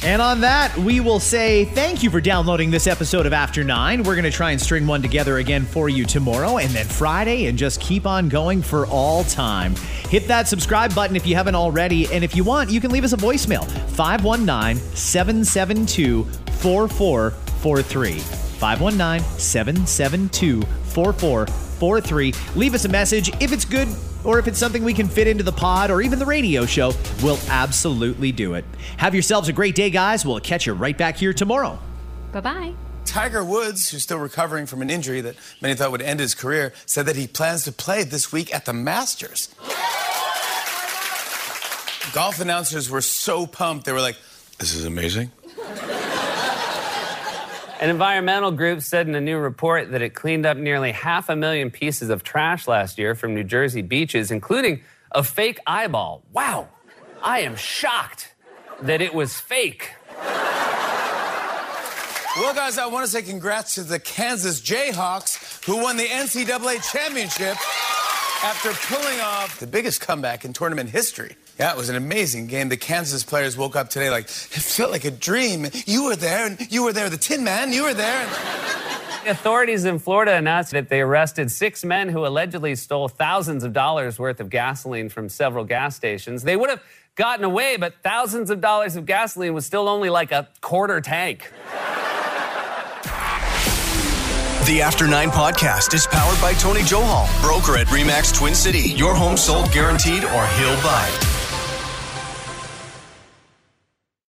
[0.04, 4.04] And on that, we will say thank you for downloading this episode of After Nine.
[4.04, 7.46] We're going to try and string one together again for you tomorrow and then Friday
[7.46, 9.74] and just keep on going for all time.
[10.08, 12.06] Hit that subscribe button if you haven't already.
[12.12, 18.18] And if you want, you can leave us a voicemail 519 772 4443.
[18.18, 22.34] 519 772 4443.
[22.54, 23.88] Leave us a message if it's good
[24.24, 26.92] or if it's something we can fit into the pod or even the radio show.
[27.22, 28.64] We'll absolutely do it.
[28.96, 30.24] Have yourselves a great day, guys.
[30.26, 31.78] We'll catch you right back here tomorrow.
[32.32, 32.74] Bye bye.
[33.04, 36.74] Tiger Woods, who's still recovering from an injury that many thought would end his career,
[36.84, 39.48] said that he plans to play this week at the Masters.
[42.12, 44.16] Golf announcers were so pumped, they were like,
[44.58, 45.30] This is amazing.
[47.80, 51.36] An environmental group said in a new report that it cleaned up nearly half a
[51.36, 54.80] million pieces of trash last year from New Jersey beaches, including
[55.12, 56.24] a fake eyeball.
[56.32, 56.70] Wow,
[57.22, 58.34] I am shocked
[58.82, 59.92] that it was fake.
[62.36, 66.82] Well, guys, I want to say congrats to the Kansas Jayhawks, who won the NCAA
[66.92, 67.56] championship
[68.44, 71.36] after pulling off the biggest comeback in tournament history.
[71.58, 72.68] Yeah, it was an amazing game.
[72.68, 75.66] The Kansas players woke up today like, it felt like a dream.
[75.86, 77.10] You were there, and you were there.
[77.10, 78.26] The Tin Man, you were there.
[78.26, 79.28] And...
[79.28, 84.20] Authorities in Florida announced that they arrested six men who allegedly stole thousands of dollars
[84.20, 86.44] worth of gasoline from several gas stations.
[86.44, 86.80] They would have
[87.16, 91.52] gotten away, but thousands of dollars of gasoline was still only like a quarter tank.
[94.64, 98.90] The After Nine podcast is powered by Tony Johal, broker at Remax Twin City.
[98.90, 101.37] Your home sold guaranteed or he'll buy it.